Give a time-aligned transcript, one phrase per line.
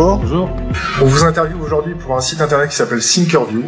[0.00, 0.48] Bonjour.
[1.02, 3.64] On vous interviewe aujourd'hui pour un site internet qui s'appelle Thinkerview.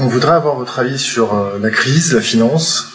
[0.00, 2.88] On voudrait avoir votre avis sur euh, la crise, la finance,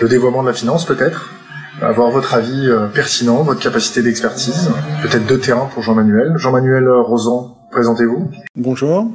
[0.00, 1.34] le dévoiement de la finance peut-être,
[1.82, 4.70] avoir votre avis euh, pertinent, votre capacité d'expertise,
[5.02, 6.32] peut-être de terrain pour Jean-Manuel.
[6.36, 8.30] Jean-Manuel Rosan, présentez-vous.
[8.56, 9.10] Bonjour.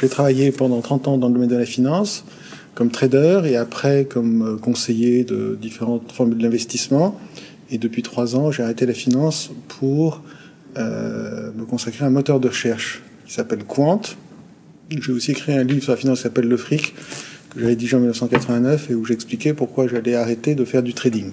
[0.00, 2.24] J'ai travaillé pendant 30 ans dans le domaine de la finance
[2.74, 7.20] comme trader et après comme euh, conseiller de différentes formules d'investissement.
[7.70, 10.22] Et depuis trois ans, j'ai arrêté la finance pour
[10.76, 14.00] euh, me consacrer à un moteur de recherche qui s'appelle Quant.
[14.90, 16.94] J'ai aussi écrit un livre sur la finance qui s'appelle Le Fric,
[17.50, 21.32] que j'ai rédigé en 1989 et où j'expliquais pourquoi j'allais arrêter de faire du trading.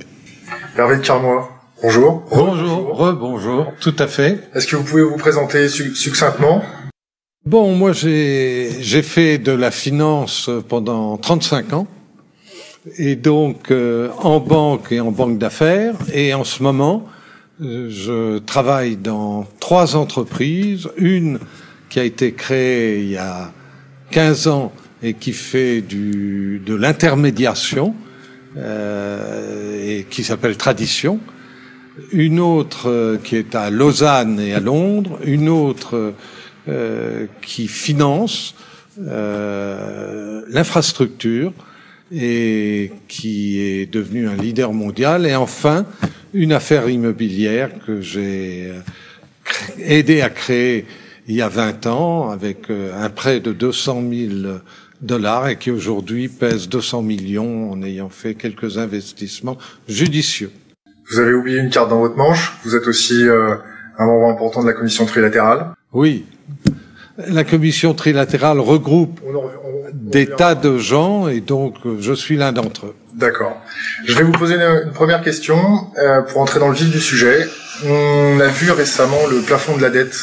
[0.78, 1.50] Hervé de Carmois,
[1.82, 2.24] bonjour.
[2.32, 4.40] Bonjour, rebonjour, tout à fait.
[4.54, 6.64] Est-ce que vous pouvez vous présenter succinctement?
[7.46, 11.88] Bon, moi j'ai fait de la finance pendant 35 ans
[12.98, 17.21] et donc euh, en banque et en banque d'affaires et en ce moment euh,
[17.62, 21.38] je travaille dans trois entreprises, une
[21.90, 23.52] qui a été créée il y a
[24.10, 27.94] 15 ans et qui fait de l'intermédiation
[28.58, 31.20] euh, et qui s'appelle Tradition,
[32.12, 36.16] une autre euh, qui est à Lausanne et à Londres, une autre
[36.68, 38.56] euh, qui finance
[38.98, 41.54] l'infrastructure
[42.12, 45.86] et qui est devenu un leader mondial, et enfin
[46.34, 48.80] une affaire immobilière que j'ai euh,
[49.80, 50.86] aidé à créer
[51.28, 54.32] il y a 20 ans avec un prêt de 200 000
[55.02, 60.52] dollars et qui aujourd'hui pèse 200 millions en ayant fait quelques investissements judicieux.
[61.10, 62.54] Vous avez oublié une carte dans votre manche.
[62.64, 63.56] Vous êtes aussi euh,
[63.98, 65.74] un membre important de la commission trilatérale.
[65.94, 66.26] Oui.
[67.28, 69.50] La commission trilatérale regroupe on, on, on,
[69.94, 72.96] des tas de gens et donc euh, je suis l'un d'entre eux.
[73.14, 73.62] D'accord.
[74.06, 77.48] Je vais vous poser une, première question euh, pour entrer dans le vif du sujet.
[77.86, 80.16] On a vu récemment le plafond de la dette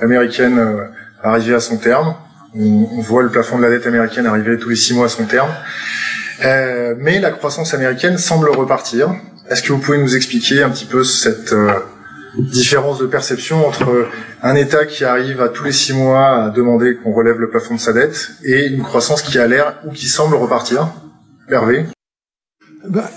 [0.00, 0.84] américaine euh,
[1.22, 2.14] arriver à son terme.
[2.54, 5.24] On, voit le plafond de la dette américaine arriver tous les six mois à son
[5.24, 5.50] terme.
[6.44, 9.14] Euh, mais la croissance américaine semble repartir.
[9.48, 11.72] Est-ce que vous pouvez nous expliquer un petit peu cette euh,
[12.38, 14.08] différence de perception entre
[14.42, 17.74] un État qui arrive à tous les six mois à demander qu'on relève le plafond
[17.74, 20.88] de sa dette et une croissance qui a l'air ou qui semble repartir?
[21.48, 21.86] Hervé?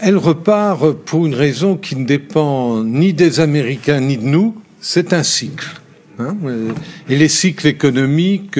[0.01, 5.13] Elle repart pour une raison qui ne dépend ni des Américains ni de nous, c'est
[5.13, 5.81] un cycle.
[6.19, 6.35] Hein
[7.09, 8.59] et les cycles économiques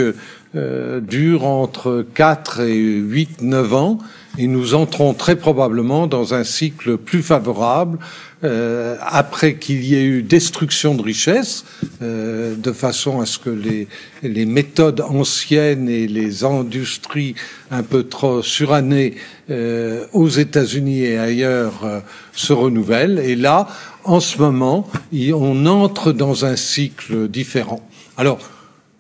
[0.56, 4.00] euh, durent entre 4 et 8, 9 ans
[4.38, 8.00] et nous entrons très probablement dans un cycle plus favorable
[8.46, 11.66] euh, après qu'il y ait eu destruction de richesses,
[12.02, 13.88] euh, de façon à ce que les,
[14.24, 17.36] les, méthodes anciennes et les industries
[17.72, 19.16] un peu trop surannées
[19.50, 22.00] euh, aux États-Unis et ailleurs euh,
[22.34, 23.20] se renouvellent.
[23.20, 23.68] Et là,
[24.04, 27.82] en ce moment, on entre dans un cycle différent.
[28.18, 28.40] Alors,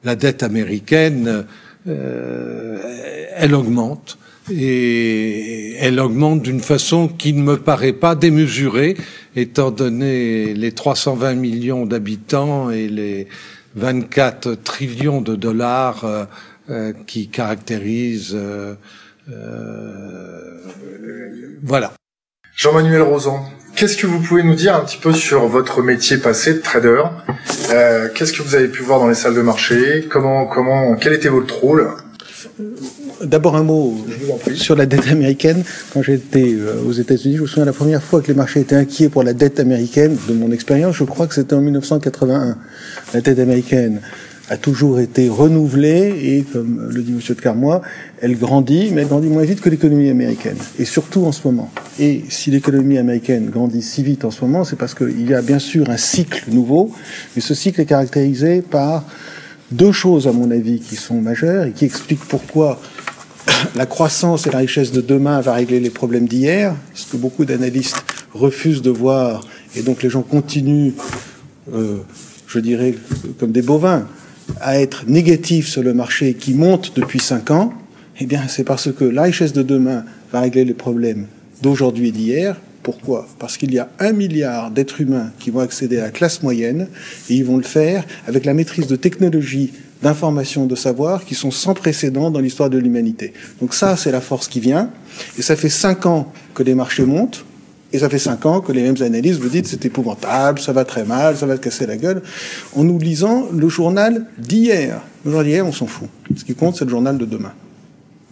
[0.03, 1.45] la dette américaine,
[1.87, 2.77] euh,
[3.35, 4.17] elle augmente
[4.51, 8.95] et elle augmente d'une façon qui ne me paraît pas démesurée,
[9.35, 13.27] étant donné les 320 millions d'habitants et les
[13.75, 16.25] 24 trillions de dollars euh,
[16.69, 18.35] euh, qui caractérisent.
[18.35, 18.75] Euh,
[21.63, 21.93] voilà.
[22.55, 23.43] Jean-Manuel Rosan,
[23.75, 27.03] qu'est-ce que vous pouvez nous dire un petit peu sur votre métier passé de trader?
[28.15, 30.07] Qu'est-ce que vous avez pu voir dans les salles de marché?
[30.09, 31.89] Comment, comment, quel était votre rôle?
[33.25, 33.95] D'abord un mot
[34.53, 35.63] sur la dette américaine.
[35.93, 36.55] Quand j'étais
[36.87, 39.33] aux États-Unis, je me souviens la première fois que les marchés étaient inquiets pour la
[39.33, 42.57] dette américaine, de mon expérience, je crois que c'était en 1981.
[43.13, 44.01] La dette américaine
[44.49, 47.19] a toujours été renouvelée et, comme le dit M.
[47.27, 47.81] de Carmois,
[48.21, 51.71] elle grandit, mais elle grandit moins vite que l'économie américaine, et surtout en ce moment.
[51.99, 55.41] Et si l'économie américaine grandit si vite en ce moment, c'est parce qu'il y a
[55.41, 56.91] bien sûr un cycle nouveau,
[57.35, 59.03] mais ce cycle est caractérisé par
[59.71, 62.79] deux choses, à mon avis, qui sont majeures et qui expliquent pourquoi
[63.75, 67.45] la croissance et la richesse de demain va régler les problèmes d'hier, ce que beaucoup
[67.45, 68.03] d'analystes
[68.33, 70.93] refusent de voir, et donc les gens continuent,
[71.73, 71.97] euh,
[72.47, 72.95] je dirais,
[73.39, 74.07] comme des bovins,
[74.61, 77.73] à être négatifs sur le marché qui monte depuis cinq ans,
[78.19, 81.27] eh bien, c'est parce que la richesse de demain va régler les problèmes
[81.61, 82.57] d'aujourd'hui et d'hier.
[82.83, 83.27] Pourquoi?
[83.39, 86.87] Parce qu'il y a un milliard d'êtres humains qui vont accéder à la classe moyenne
[87.29, 89.71] et ils vont le faire avec la maîtrise de technologies
[90.05, 93.33] d'information, de savoir qui sont sans précédent dans l'histoire de l'humanité.
[93.59, 94.91] Donc ça, c'est la force qui vient.
[95.39, 97.43] Et ça fait cinq ans que les marchés montent.
[97.91, 100.85] Et ça fait cinq ans que les mêmes analystes vous disent c'est épouvantable, ça va
[100.85, 102.21] très mal, ça va te casser la gueule.
[102.75, 105.01] En nous lisant le journal d'hier.
[105.23, 106.07] Le journal d'hier, on s'en fout.
[106.35, 107.53] Ce qui compte, c'est le journal de demain.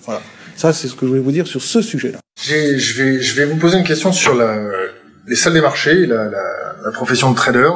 [0.05, 0.21] Voilà.
[0.55, 2.19] Ça, c'est ce que je voulais vous dire sur ce sujet-là.
[2.35, 2.53] Je
[3.01, 4.35] vais, je vais vous poser une question sur
[5.27, 7.71] les salles des marchés, la profession de trader.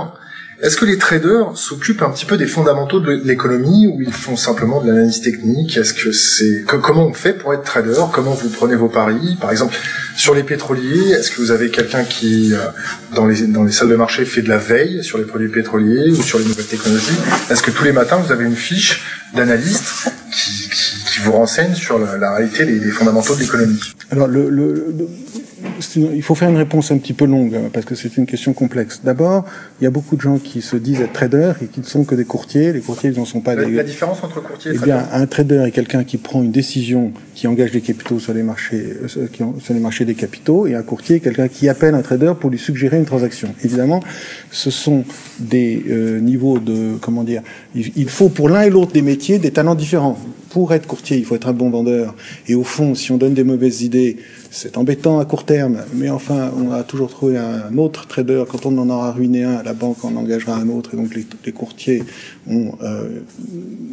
[0.59, 4.36] Est-ce que les traders s'occupent un petit peu des fondamentaux de l'économie ou ils font
[4.36, 5.77] simplement de l'analyse technique?
[5.77, 7.94] Est-ce que c'est comment on fait pour être trader?
[8.12, 9.38] Comment vous prenez vos paris?
[9.39, 9.75] Par exemple,
[10.15, 12.57] sur les pétroliers, est-ce que vous avez quelqu'un qui euh,
[13.13, 16.09] dans les dans les salles de marché fait de la veille sur les produits pétroliers
[16.09, 17.18] ou sur les nouvelles technologies?
[17.51, 19.03] Est-ce que tous les matins vous avez une fiche
[19.36, 23.80] d'analyste qui, qui, vous renseigne sur la, réalité des, des, fondamentaux de l'économie?
[24.10, 24.88] Alors le, le
[25.95, 28.53] il faut faire une réponse un petit peu longue hein, parce que c'est une question
[28.53, 29.01] complexe.
[29.03, 29.45] D'abord,
[29.79, 32.03] il y a beaucoup de gens qui se disent être traders et qui ne sont
[32.03, 32.74] que des courtiers.
[32.74, 33.56] Les courtiers, ils n'en sont pas.
[33.56, 33.71] La, des...
[33.71, 37.12] la différence entre courtier et eh bien, un trader est quelqu'un qui prend une décision
[37.35, 39.27] qui engage les capitaux sur les marchés, euh,
[39.59, 42.50] sur les marchés des capitaux, et un courtier est quelqu'un qui appelle un trader pour
[42.50, 43.53] lui suggérer une transaction.
[43.63, 44.01] Évidemment,
[44.51, 45.03] ce sont
[45.39, 47.41] des euh, niveaux de comment dire.
[47.75, 50.18] Il faut pour l'un et l'autre des métiers des talents différents.
[50.50, 52.15] Pour être courtier, il faut être un bon vendeur.
[52.47, 54.18] Et au fond, si on donne des mauvaises idées,
[54.57, 58.44] c'est embêtant à court terme, mais enfin, on a toujours trouvé un autre trader.
[58.50, 61.51] Quand on en aura ruiné un, la banque en engagera un autre, et donc les,
[61.51, 62.01] courtiers
[62.50, 63.19] ont, euh,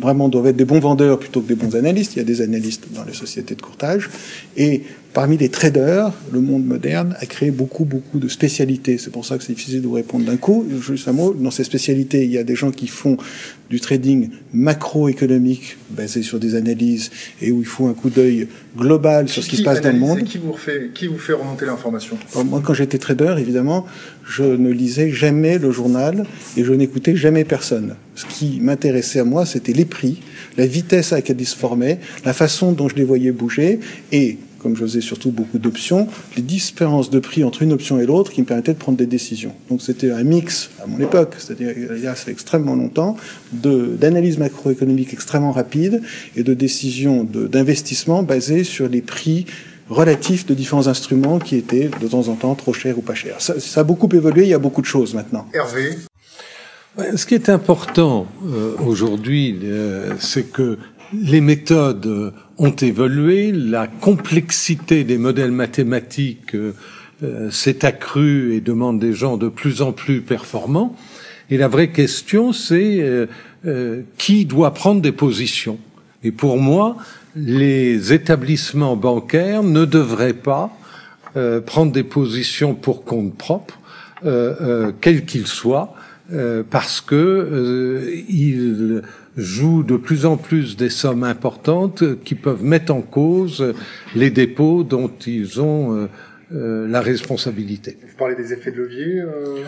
[0.00, 2.14] vraiment doivent être des bons vendeurs plutôt que des bons analystes.
[2.16, 4.08] Il y a des analystes dans les sociétés de courtage,
[4.56, 4.84] et
[5.14, 8.98] Parmi les traders, le monde moderne a créé beaucoup, beaucoup de spécialités.
[8.98, 10.66] C'est pour ça que c'est difficile de vous répondre d'un coup.
[10.80, 11.32] Juste un mot.
[11.32, 13.16] Dans ces spécialités, il y a des gens qui font
[13.70, 19.28] du trading macroéconomique basé sur des analyses et où il faut un coup d'œil global
[19.28, 20.24] sur ce qui, se passe dans le monde.
[20.24, 22.18] Qui vous, fait, qui vous fait remonter l'information?
[22.44, 23.86] Moi, quand j'étais trader, évidemment,
[24.26, 26.26] je ne lisais jamais le journal
[26.56, 27.94] et je n'écoutais jamais personne.
[28.16, 30.22] Ce qui m'intéressait à moi, c'était les prix,
[30.58, 33.78] la vitesse à laquelle ils se formaient, la façon dont je les voyais bouger
[34.10, 38.06] et comme je faisais surtout beaucoup d'options, les différences de prix entre une option et
[38.06, 39.52] l'autre qui me permettaient de prendre des décisions.
[39.68, 43.16] Donc c'était un mix à mon époque, c'est-à-dire il y a extrêmement longtemps,
[43.52, 46.00] d'analyse macroéconomique extrêmement rapide
[46.34, 49.44] et de décisions d'investissement basées sur les prix
[49.90, 53.42] relatifs de différents instruments qui étaient de temps en temps trop chers ou pas chers.
[53.42, 55.46] Ça, ça a beaucoup évolué, il y a beaucoup de choses maintenant.
[55.52, 55.98] Hervé
[57.16, 60.78] ce qui est important euh, aujourd'hui, euh, c'est que
[61.12, 66.74] les méthodes ont évolué, la complexité des modèles mathématiques euh,
[67.22, 70.96] euh, s'est accrue et demande des gens de plus en plus performants.
[71.50, 73.00] Et la vraie question, c'est
[73.66, 75.78] euh, qui doit prendre des positions.
[76.22, 76.96] Et pour moi,
[77.36, 80.70] les établissements bancaires ne devraient pas
[81.66, 83.78] prendre des positions pour compte propre,
[84.22, 85.94] quels qu'ils soient,
[86.70, 89.02] parce que ils
[89.36, 93.74] jouent de plus en plus des sommes importantes qui peuvent mettre en cause
[94.14, 96.06] les dépôts dont ils ont euh,
[96.52, 97.96] euh, la responsabilité.
[98.00, 99.62] Vous parlez des effets de levier euh...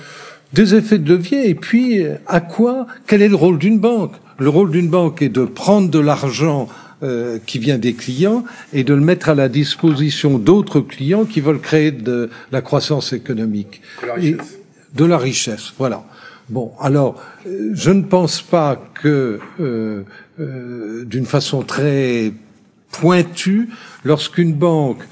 [0.52, 4.12] Des effets de levier, et puis à quoi Quel est le rôle d'une banque?
[4.38, 6.68] Le rôle d'une banque est de prendre de l'argent
[7.02, 8.42] euh, qui vient des clients
[8.72, 13.12] et de le mettre à la disposition d'autres clients qui veulent créer de la croissance
[13.12, 13.82] économique.
[14.00, 14.58] De la richesse.
[14.94, 16.04] de la richesse, voilà.
[16.48, 20.02] Bon, alors, euh, je ne pense pas que, euh,
[20.38, 22.32] euh, d'une façon très
[22.92, 23.68] pointue,
[24.04, 25.02] lorsqu'une banque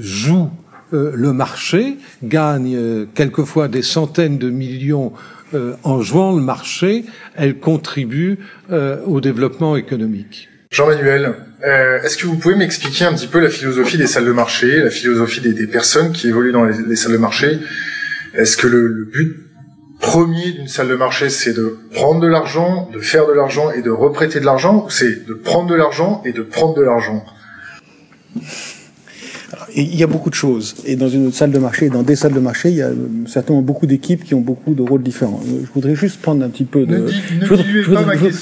[0.00, 0.50] joue
[0.92, 5.12] le marché, gagne quelquefois des centaines de millions
[5.82, 7.04] en jouant le marché,
[7.36, 8.38] elle contribue
[8.70, 10.50] au développement économique.
[10.70, 11.32] Jean-Manuel,
[12.04, 14.90] est-ce que vous pouvez m'expliquer un petit peu la philosophie des salles de marché, la
[14.90, 17.58] philosophie des, personnes qui évoluent dans les, salles de marché?
[18.34, 19.46] Est-ce que le but
[20.00, 23.82] premier d'une salle de marché, c'est de prendre de l'argent, de faire de l'argent et
[23.82, 27.24] de reprêter de l'argent, ou c'est de prendre de l'argent et de prendre de l'argent?
[29.74, 30.74] Il y a beaucoup de choses.
[30.86, 32.90] Et dans une salle de marché, dans des salles de marché, il y a
[33.26, 35.40] certainement beaucoup d'équipes qui ont beaucoup de rôles différents.
[35.44, 37.08] Je voudrais juste prendre un petit peu de.
[37.40, 37.46] je,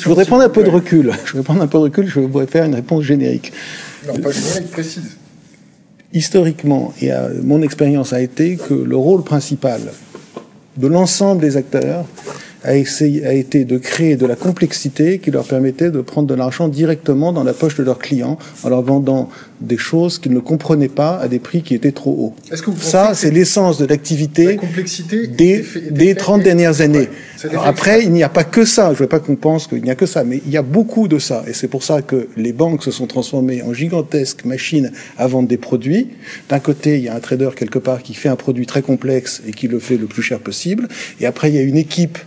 [0.09, 1.11] voudrais, prendre un peu de recul.
[1.25, 2.07] Je voudrais prendre un peu de recul.
[2.07, 3.53] Je voudrais faire une réponse générique.
[4.07, 5.17] Non, pas générique, précise.
[6.13, 7.11] Historiquement, et
[7.43, 9.81] mon expérience a été que le rôle principal
[10.77, 12.05] de l'ensemble des acteurs
[12.65, 17.33] a, été de créer de la complexité qui leur permettait de prendre de l'argent directement
[17.33, 19.29] dans la poche de leurs clients en leur vendant
[19.65, 22.35] des choses qu'ils ne comprenaient pas à des prix qui étaient trop hauts.
[22.81, 24.59] Ça, c'est l'essence de l'activité
[25.29, 27.09] des, des 30 dernières années.
[27.63, 28.89] après, il n'y a pas que ça.
[28.89, 30.63] Je ne veux pas qu'on pense qu'il n'y a que ça, mais il y a
[30.63, 31.45] beaucoup de ça.
[31.47, 35.49] Et c'est pour ça que les banques se sont transformées en gigantesques machines à vendre
[35.49, 36.09] des produits.
[36.49, 39.43] D'un côté, il y a un trader quelque part qui fait un produit très complexe
[39.47, 40.89] et qui le fait le plus cher possible.
[41.21, 42.19] Et après, il y a une équipe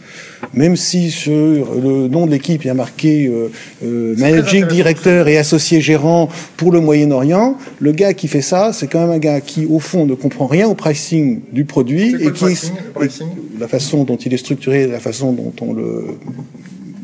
[0.53, 3.49] même si sur le nom de l'équipe il y a marqué euh,
[3.83, 8.87] euh managing directeur et associé gérant pour le Moyen-Orient, le gars qui fait ça, c'est
[8.87, 12.31] quand même un gars qui au fond ne comprend rien au pricing du produit et
[12.31, 12.45] qui
[13.59, 16.05] la façon dont il est structuré, la façon dont on le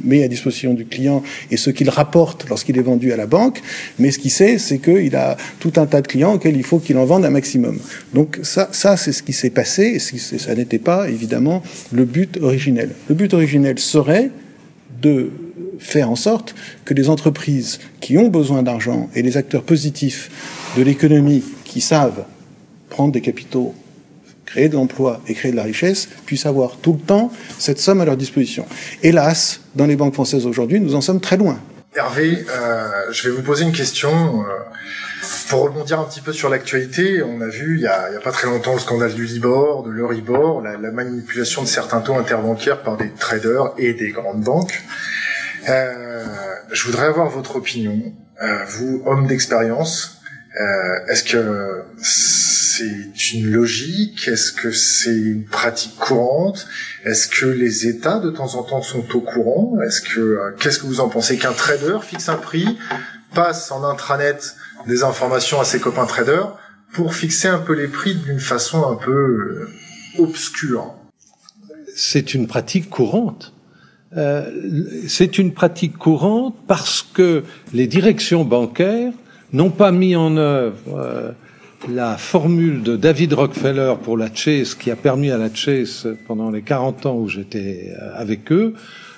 [0.03, 3.61] met à disposition du client et ce qu'il rapporte lorsqu'il est vendu à la banque,
[3.99, 6.79] mais ce qu'il sait, c'est qu'il a tout un tas de clients auxquels il faut
[6.79, 7.79] qu'il en vende un maximum.
[8.13, 12.37] Donc ça, ça c'est ce qui s'est passé, et ça n'était pas évidemment le but
[12.41, 12.91] originel.
[13.07, 14.29] Le but originel serait
[15.01, 15.31] de
[15.79, 16.55] faire en sorte
[16.85, 20.29] que les entreprises qui ont besoin d'argent et les acteurs positifs
[20.77, 22.25] de l'économie qui savent
[22.89, 23.73] prendre des capitaux,
[24.53, 28.01] créer de l'emploi et créer de la richesse puissent avoir tout le temps cette somme
[28.01, 28.67] à leur disposition.
[29.01, 31.59] Hélas, dans les banques françaises aujourd'hui, nous en sommes très loin.
[31.95, 34.11] Hervé, euh, je vais vous poser une question.
[34.11, 34.45] Euh,
[35.49, 38.31] pour rebondir un petit peu sur l'actualité, on a vu il y a, a, pas
[38.31, 42.81] très longtemps le scandale du Libor, de l'Euribor, la, la, manipulation de certains taux interbancaires
[42.81, 44.83] par des traders et des grandes banques.
[45.69, 46.25] Euh,
[46.71, 50.22] je voudrais avoir votre opinion, euh, vous, homme d'expérience.
[50.59, 54.27] Euh, est-ce que c'est une logique?
[54.27, 56.67] Est-ce que c'est une pratique courante?
[57.05, 59.79] Est-ce que les États de temps en temps sont au courant?
[59.81, 61.37] Est-ce que euh, qu'est-ce que vous en pensez?
[61.37, 62.77] Qu'un trader fixe un prix,
[63.33, 64.37] passe en intranet
[64.87, 66.55] des informations à ses copains traders
[66.93, 69.67] pour fixer un peu les prix d'une façon un peu euh,
[70.19, 70.93] obscure.
[71.95, 73.53] C'est une pratique courante.
[74.15, 74.51] Euh,
[75.07, 77.43] c'est une pratique courante parce que
[77.73, 79.13] les directions bancaires
[79.53, 81.31] n'ont pas mis en œuvre euh,
[81.89, 86.49] la formule de David Rockefeller pour la Chase qui a permis à la Chase pendant
[86.49, 88.73] les 40 ans où j'étais euh, avec eux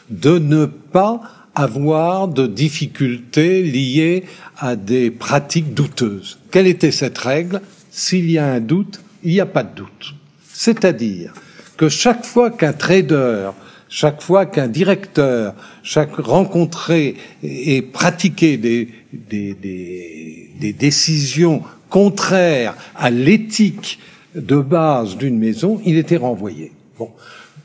[0.10, 1.22] de ne pas
[1.56, 4.26] avoir de difficultés liées
[4.58, 6.38] à des pratiques douteuses.
[6.52, 7.62] Quelle était cette règle?
[7.90, 10.16] S'il y a un doute, il n'y a pas de doute.
[10.52, 11.34] C'est-à-dire
[11.78, 13.52] que chaque fois qu'un trader
[13.90, 23.10] chaque fois qu'un directeur, chaque rencontré et pratiqué des, des, des, des décisions contraires à
[23.10, 24.00] l'éthique
[24.36, 26.72] de base d'une maison, il était renvoyé.
[26.98, 27.10] Bon.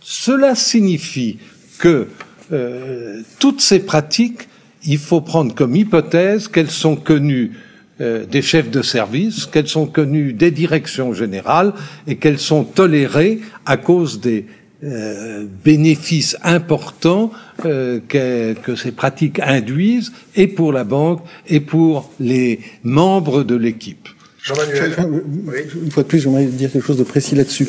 [0.01, 1.39] Cela signifie
[1.79, 2.09] que
[2.53, 4.49] euh, toutes ces pratiques,
[4.85, 7.53] il faut prendre comme hypothèse qu'elles sont connues
[8.01, 11.73] euh, des chefs de service, qu'elles sont connues des directions générales
[12.07, 14.47] et qu'elles sont tolérées à cause des,
[14.83, 17.33] euh, bénéfices importants
[17.67, 23.57] euh, que, que, ces pratiques induisent et pour la banque et pour les membres de
[23.57, 24.09] l'équipe.
[24.43, 24.95] Jean-Manuel.
[25.85, 27.69] Une fois de plus, j'aimerais dire quelque chose de précis là-dessus.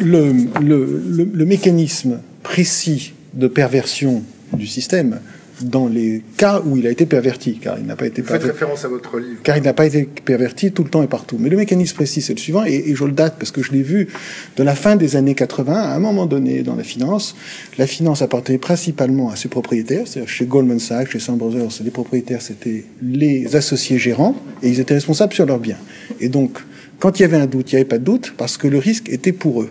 [0.00, 4.22] Le, le, le, le, mécanisme précis de perversion
[4.54, 5.20] du système
[5.60, 8.48] dans les cas où il a été perverti, car il n'a pas été perverti.
[8.48, 9.40] référence à votre livre.
[9.42, 11.36] Car il n'a pas été perverti tout le temps et partout.
[11.38, 13.72] Mais le mécanisme précis, c'est le suivant, et, et, je le date parce que je
[13.72, 14.08] l'ai vu
[14.56, 17.36] de la fin des années 80, à un moment donné dans la finance,
[17.78, 21.90] la finance appartenait principalement à ses propriétaires, c'est-à-dire chez Goldman Sachs, chez Sam Brothers, les
[21.90, 25.78] propriétaires, c'était les associés gérants, et ils étaient responsables sur leurs biens.
[26.20, 26.58] Et donc,
[26.98, 28.78] quand il y avait un doute, il n'y avait pas de doute, parce que le
[28.78, 29.70] risque était pour eux.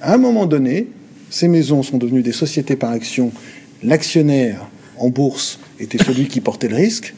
[0.00, 0.88] À un moment donné,
[1.30, 3.32] ces maisons sont devenues des sociétés par action.
[3.82, 4.68] L'actionnaire
[5.02, 7.14] en bourse était celui qui portait le risque,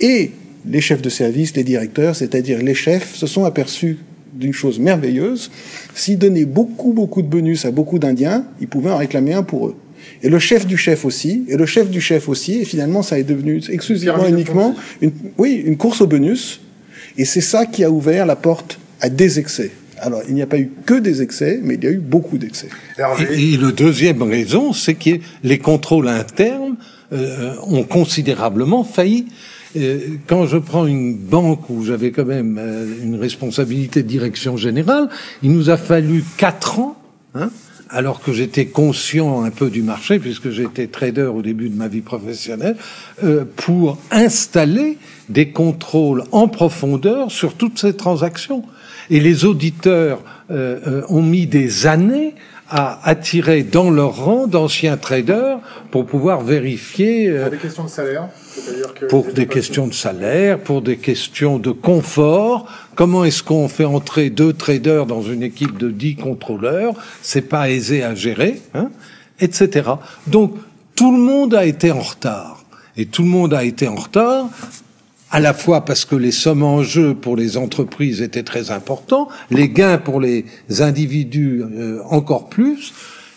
[0.00, 0.32] et
[0.66, 3.98] les chefs de service, les directeurs, c'est-à-dire les chefs, se sont aperçus
[4.34, 5.50] d'une chose merveilleuse.
[5.94, 9.68] S'ils donnaient beaucoup, beaucoup de bonus à beaucoup d'Indiens, ils pouvaient en réclamer un pour
[9.68, 9.76] eux.
[10.22, 13.18] Et le chef du chef aussi, et le chef du chef aussi, et finalement ça
[13.18, 16.60] est devenu exclusivement, uniquement, une, oui, une course au bonus.
[17.18, 19.70] Et c'est ça qui a ouvert la porte à des excès.
[19.98, 22.36] Alors, il n'y a pas eu que des excès, mais il y a eu beaucoup
[22.36, 22.68] d'excès.
[22.98, 25.10] Et, et, le deuxième raison, c'est que
[25.44, 26.76] les contrôles internes
[27.12, 29.26] euh, ont considérablement failli.
[30.26, 35.08] Quand je prends une banque où j'avais quand même euh, une responsabilité de direction générale,
[35.42, 36.96] il nous a fallu quatre ans,
[37.34, 37.50] hein,
[37.88, 41.88] alors que j'étais conscient un peu du marché, puisque j'étais trader au début de ma
[41.88, 42.76] vie professionnelle,
[43.24, 44.98] euh, pour installer
[45.30, 48.64] des contrôles en profondeur sur toutes ces transactions.
[49.08, 52.34] Et les auditeurs euh, euh ont mis des années
[52.74, 55.58] à attirer dans leur rang d'anciens traders
[55.90, 57.28] pour pouvoir vérifier.
[57.28, 58.28] Euh, pour des questions de salaire
[58.98, 62.66] que Pour des questions de salaire, pour des questions de confort.
[62.94, 66.94] Comment est-ce qu'on fait entrer deux traders dans une équipe de dix contrôleurs?
[67.20, 68.88] C'est pas aisé à gérer, hein,
[69.38, 69.90] etc.
[70.26, 70.54] Donc
[70.96, 72.64] tout le monde a été en retard.
[72.96, 74.48] Et tout le monde a été en retard
[75.32, 79.28] à la fois parce que les sommes en jeu pour les entreprises étaient très importants,
[79.50, 80.44] les gains pour les
[80.78, 82.92] individus euh, encore plus,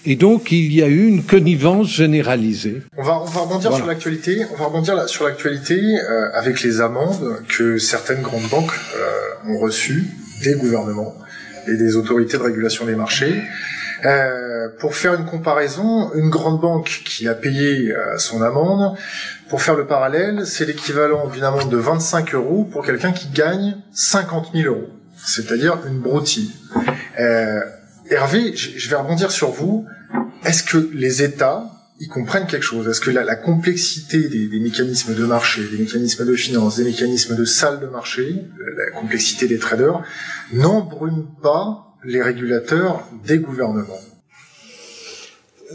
[0.05, 2.81] et donc il y a eu une connivence généralisée.
[2.97, 3.77] On va, on va rebondir voilà.
[3.77, 4.45] sur l'actualité.
[4.53, 9.57] On va rebondir sur l'actualité euh, avec les amendes que certaines grandes banques euh, ont
[9.57, 10.05] reçues
[10.43, 11.15] des gouvernements
[11.67, 13.41] et des autorités de régulation des marchés.
[14.03, 18.97] Euh, pour faire une comparaison, une grande banque qui a payé euh, son amende,
[19.49, 23.77] pour faire le parallèle, c'est l'équivalent d'une amende de 25 euros pour quelqu'un qui gagne
[23.93, 24.89] 50 000 euros,
[25.23, 26.51] c'est-à-dire une broutille.
[27.19, 27.59] Euh,
[28.09, 29.85] Hervé, je vais rebondir sur vous.
[30.43, 32.87] Est-ce que les États ils comprennent quelque chose?
[32.87, 36.83] Est-ce que la, la complexité des, des, mécanismes de marché, des mécanismes de finance, des
[36.83, 38.45] mécanismes de salle de marché,
[38.77, 40.03] la complexité des traders,
[40.51, 43.99] n'embrume pas les régulateurs des gouvernements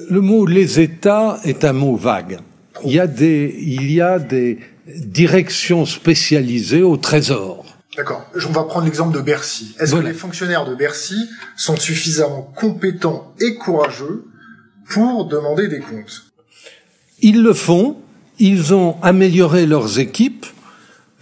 [0.08, 2.38] Le mot les États est un mot vague.
[2.84, 7.66] Il y a des, il y a des directions spécialisées au Trésor.
[7.96, 8.24] D'accord.
[8.48, 9.74] On va prendre l'exemple de Bercy.
[9.80, 14.24] Est-ce que les fonctionnaires de Bercy sont suffisamment compétents et courageux
[14.88, 16.22] pour demander des comptes?
[17.20, 17.96] Ils le font,
[18.38, 20.46] ils ont amélioré leurs équipes,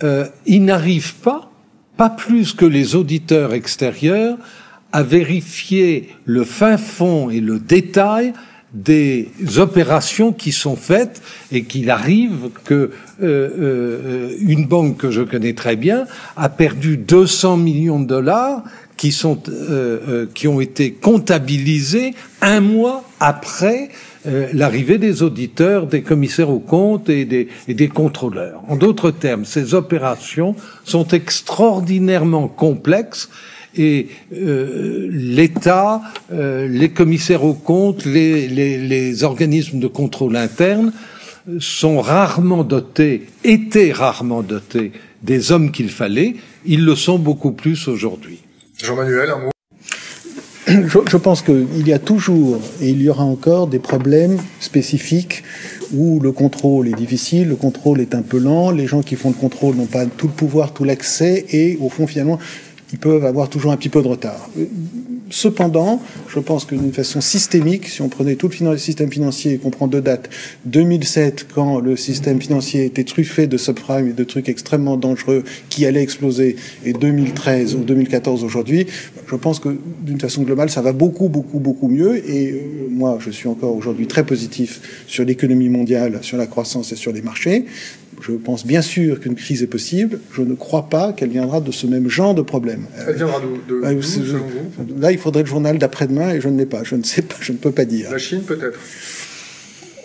[0.04, 1.50] euh, ils n'arrivent pas,
[1.96, 4.36] pas plus que les auditeurs extérieurs,
[4.92, 8.32] à vérifier le fin fond et le détail
[8.74, 12.90] des opérations qui sont faites et qu'il arrive que euh,
[13.22, 18.62] euh, une banque que je connais très bien a perdu 200 millions de dollars
[18.98, 23.88] qui sont euh, qui ont été comptabilisés un mois après
[24.52, 28.60] l'arrivée des auditeurs, des commissaires aux comptes et des, et des contrôleurs.
[28.68, 30.54] En d'autres termes, ces opérations
[30.84, 33.30] sont extraordinairement complexes
[33.78, 40.92] et euh, l'État, euh, les commissaires aux comptes, les, les, les, organismes de contrôle interne
[41.60, 44.92] sont rarement dotés, étaient rarement dotés
[45.22, 46.34] des hommes qu'il fallait.
[46.66, 48.40] Ils le sont beaucoup plus aujourd'hui.
[48.82, 49.50] Jean-Manuel, un mot?
[50.66, 55.42] Je, je, pense qu'il y a toujours et il y aura encore des problèmes spécifiques
[55.94, 59.30] où le contrôle est difficile, le contrôle est un peu lent, les gens qui font
[59.30, 62.38] le contrôle n'ont pas tout le pouvoir, tout l'accès, et au fond, finalement,
[62.92, 64.48] ils peuvent avoir toujours un petit peu de retard.
[65.30, 69.58] Cependant, je pense que d'une façon systémique, si on prenait tout le système financier et
[69.58, 70.30] qu'on prend deux dates,
[70.64, 75.84] 2007, quand le système financier était truffé de subprimes et de trucs extrêmement dangereux qui
[75.84, 78.86] allaient exploser, et 2013 ou 2014 aujourd'hui,
[79.26, 82.16] je pense que d'une façon globale, ça va beaucoup, beaucoup, beaucoup mieux.
[82.28, 86.92] Et euh, moi, je suis encore aujourd'hui très positif sur l'économie mondiale, sur la croissance
[86.92, 87.66] et sur les marchés.
[88.20, 90.20] Je pense bien sûr qu'une crise est possible.
[90.32, 92.86] Je ne crois pas qu'elle viendra de ce même genre de problème.
[93.06, 96.66] Elle viendra de, de, euh, Là, il faudrait le journal d'après-demain et je ne l'ai
[96.66, 96.82] pas.
[96.84, 97.36] Je ne sais pas.
[97.40, 98.10] Je ne peux pas dire.
[98.10, 98.78] La Chine, peut-être.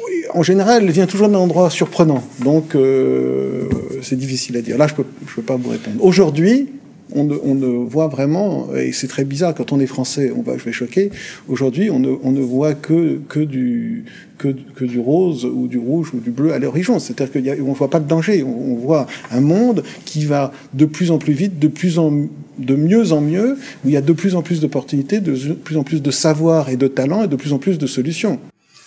[0.05, 2.23] Oui, en général, elle vient toujours d'un endroit surprenant.
[2.43, 3.63] Donc, euh,
[4.01, 4.77] c'est difficile à dire.
[4.77, 6.03] Là, je peux, je peux pas vous répondre.
[6.03, 6.69] Aujourd'hui,
[7.11, 10.41] on ne, on ne, voit vraiment, et c'est très bizarre quand on est français, on
[10.41, 11.11] va, je vais choquer.
[11.47, 14.05] Aujourd'hui, on ne, on ne voit que que du
[14.37, 16.99] que, que, du rose ou du rouge ou du bleu à l'horizon.
[16.99, 18.43] C'est-à-dire qu'on ne voit pas de danger.
[18.43, 22.27] On, on, voit un monde qui va de plus en plus vite, de plus en
[22.57, 25.77] de mieux en mieux, où il y a de plus en plus d'opportunités, de plus
[25.77, 28.39] en plus de savoir et de talent et de plus en plus de solutions.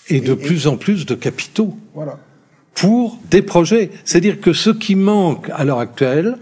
[0.08, 0.68] Et de et, plus et...
[0.68, 1.76] en plus de capitaux.
[1.94, 2.18] Voilà.
[2.74, 3.90] Pour des projets.
[4.04, 6.36] C'est-à-dire que ce qui manque à l'heure actuelle,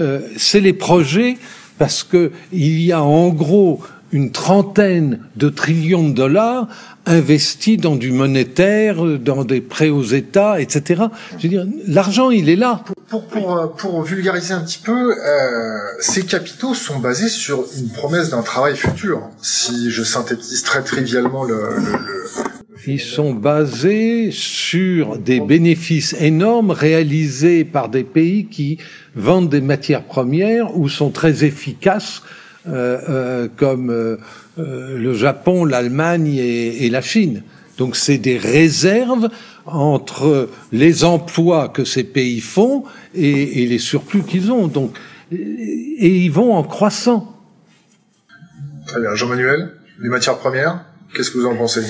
[0.00, 1.36] euh, c'est les projets
[1.78, 3.80] parce que il y a en gros
[4.12, 6.68] une trentaine de trillions de dollars
[7.06, 11.04] investis dans du monétaire, dans des prêts aux États, etc.
[11.38, 12.84] Je veux dire, l'argent, il est là.
[13.08, 17.88] Pour, pour, pour, pour, vulgariser un petit peu, euh, ces capitaux sont basés sur une
[17.88, 19.22] promesse d'un travail futur.
[19.40, 26.70] Si je synthétise très trivialement le, le, le ils sont basés sur des bénéfices énormes
[26.70, 28.78] réalisés par des pays qui
[29.14, 32.22] vendent des matières premières ou sont très efficaces,
[32.68, 34.16] euh, euh, comme euh,
[34.56, 37.42] le Japon, l'Allemagne et, et, la Chine.
[37.78, 39.28] Donc c'est des réserves
[39.66, 44.68] entre les emplois que ces pays font et, et les surplus qu'ils ont.
[44.68, 44.94] Donc,
[45.32, 47.36] et ils vont en croissant.
[48.86, 49.14] Très bien.
[49.14, 51.82] Jean-Manuel, les matières premières, qu'est-ce que vous en pensez?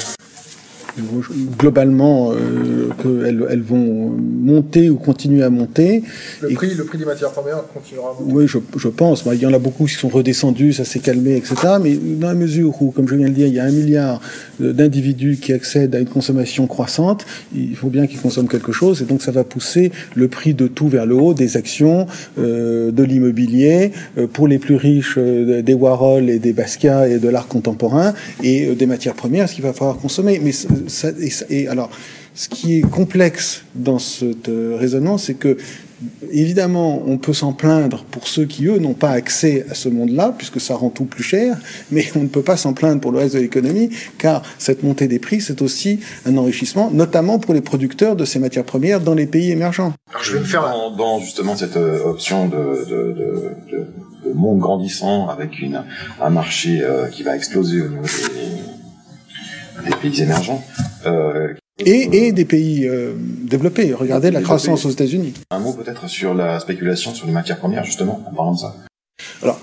[1.58, 4.10] Globalement euh, qu'elles elles vont
[4.42, 6.02] monter ou continuer à monter.
[6.40, 8.32] Le prix, le prix des matières premières continuera à monter.
[8.32, 9.24] Oui, je, je pense.
[9.32, 11.54] Il y en a beaucoup qui sont redescendus, ça s'est calmé, etc.
[11.82, 13.70] Mais dans la mesure où, comme je viens de le dire, il y a un
[13.70, 14.20] milliard
[14.58, 17.24] d'individus qui accèdent à une consommation croissante,
[17.54, 20.66] il faut bien qu'ils consomment quelque chose, et donc ça va pousser le prix de
[20.66, 22.06] tout vers le haut, des actions,
[22.38, 27.18] euh, de l'immobilier, euh, pour les plus riches, euh, des Warhol et des Basquiat et
[27.18, 30.40] de l'art contemporain, et euh, des matières premières, ce qu'il va falloir consommer.
[30.42, 30.52] Mais
[30.88, 31.90] ça, et, et, alors,
[32.34, 35.56] ce qui est complexe dans cette euh, raisonnement, c'est que
[36.32, 40.34] évidemment, on peut s'en plaindre pour ceux qui, eux, n'ont pas accès à ce monde-là,
[40.36, 41.58] puisque ça rend tout plus cher,
[41.90, 45.08] mais on ne peut pas s'en plaindre pour le reste de l'économie, car cette montée
[45.08, 49.14] des prix, c'est aussi un enrichissement, notamment pour les producteurs de ces matières premières dans
[49.14, 49.92] les pays émergents.
[50.10, 54.28] Alors, je vais me faire dans, dans justement cette euh, option de, de, de, de,
[54.28, 55.82] de monde grandissant avec une,
[56.20, 58.79] un marché euh, qui va exploser au niveau des,
[59.84, 60.62] des pays émergents.
[61.06, 63.94] Euh, et, et, des pays euh, développés.
[63.94, 65.34] Regardez la croissance aux États-Unis.
[65.50, 68.76] Un mot peut-être sur la spéculation sur les matières premières, justement, en parlant de ça.
[69.42, 69.58] Alors,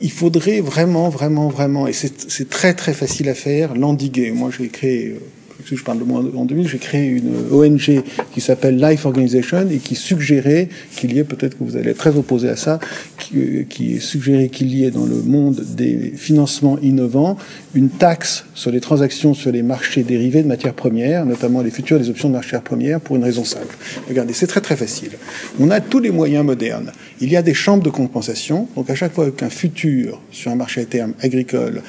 [0.00, 4.32] il faudrait vraiment, vraiment, vraiment, et c'est très très facile à faire, l'endiguer.
[4.32, 5.16] Moi, j'ai créé
[5.64, 9.78] je parle de moi en 2000, j'ai créé une ONG qui s'appelle Life Organization et
[9.78, 12.78] qui suggérait qu'il y ait, peut-être que vous allez être très opposé à ça,
[13.18, 17.36] qui, euh, qui suggérait qu'il y ait dans le monde des financements innovants
[17.74, 21.98] une taxe sur les transactions sur les marchés dérivés de matières premières, notamment les futures
[21.98, 23.76] des options de matières premières, pour une raison simple.
[24.08, 25.12] Regardez, c'est très très facile.
[25.58, 26.92] On a tous les moyens modernes.
[27.20, 30.56] Il y a des chambres de compensation, donc à chaque fois qu'un futur sur un
[30.56, 31.82] marché à terme agricole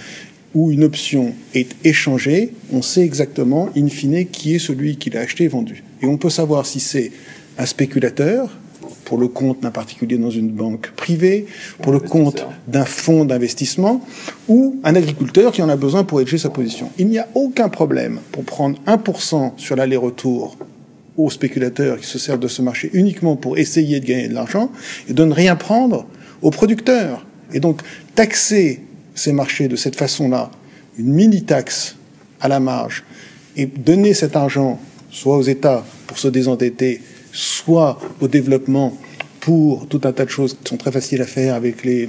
[0.54, 5.22] où une option est échangée, on sait exactement, in fine, qui est celui qui l'a
[5.22, 5.84] acheté et vendu.
[6.02, 7.12] Et on peut savoir si c'est
[7.58, 8.50] un spéculateur,
[9.06, 11.46] pour le compte d'un particulier dans une banque privée,
[11.82, 14.02] pour le compte d'un fonds d'investissement,
[14.48, 16.90] ou un agriculteur qui en a besoin pour hedger sa position.
[16.98, 20.58] Il n'y a aucun problème pour prendre 1% sur l'aller-retour
[21.18, 24.72] aux spéculateurs qui se servent de ce marché uniquement pour essayer de gagner de l'argent,
[25.10, 26.06] et de ne rien prendre
[26.42, 27.26] aux producteurs.
[27.54, 27.82] Et donc,
[28.16, 28.80] taxer
[29.22, 30.50] ces marchés de cette façon-là,
[30.98, 31.96] une mini-taxe
[32.40, 33.04] à la marge,
[33.56, 34.80] et donner cet argent
[35.12, 38.98] soit aux États pour se désendetter, soit au développement
[39.42, 42.08] pour tout un tas de choses qui sont très faciles à faire avec les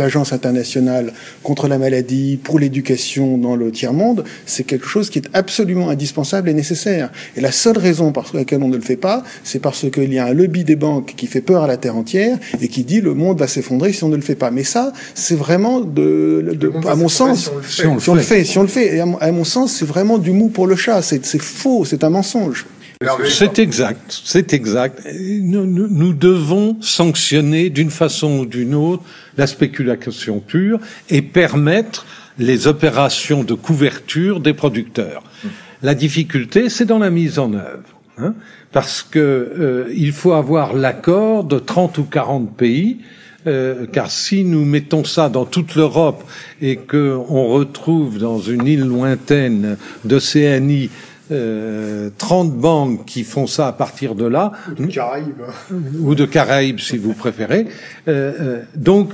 [0.00, 1.12] agences internationales
[1.44, 6.48] contre la maladie, pour l'éducation dans le tiers-monde, c'est quelque chose qui est absolument indispensable
[6.48, 7.10] et nécessaire.
[7.36, 10.18] Et la seule raison pour laquelle on ne le fait pas, c'est parce qu'il y
[10.18, 13.00] a un lobby des banques qui fait peur à la terre entière et qui dit
[13.00, 14.50] le monde va s'effondrer si on ne le fait pas.
[14.50, 18.62] Mais ça, c'est vraiment de, de à mon sens, si on le fait, si on
[18.62, 21.00] le fait, et à mon sens, c'est vraiment du mou pour le chat.
[21.02, 22.66] C'est faux, c'est un mensonge.
[23.28, 25.06] C'est exact, c'est exact.
[25.20, 29.02] Nous, nous, devons sanctionner d'une façon ou d'une autre
[29.36, 30.80] la spéculation pure
[31.10, 32.06] et permettre
[32.38, 35.22] les opérations de couverture des producteurs.
[35.82, 38.34] La difficulté, c'est dans la mise en œuvre, hein,
[38.72, 42.98] parce que euh, il faut avoir l'accord de 30 ou 40 pays.
[43.46, 46.24] Euh, car si nous mettons ça dans toute l'Europe
[46.60, 50.90] et qu'on retrouve dans une île lointaine d'Océanie
[51.30, 54.52] euh, 30 banques qui font ça à partir de là.
[54.70, 55.42] Ou de Caraïbes.
[56.00, 57.66] Ou de Caraïbes, si vous préférez.
[58.08, 59.10] Euh, euh, donc,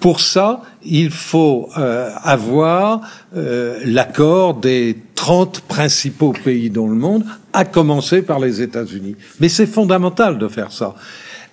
[0.00, 3.00] pour ça, il faut euh, avoir
[3.36, 9.16] euh, l'accord des 30 principaux pays dans le monde, à commencer par les États-Unis.
[9.40, 10.94] Mais c'est fondamental de faire ça.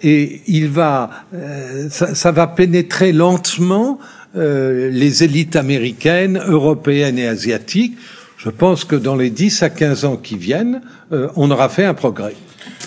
[0.02, 1.10] Et il va,
[1.90, 4.00] ça, ça, va pénétrer lentement
[4.36, 7.96] les élites américaines, européennes et asiatiques
[8.44, 10.82] je pense que dans les 10 à 15 ans qui viennent,
[11.14, 12.36] euh, on aura fait un progrès.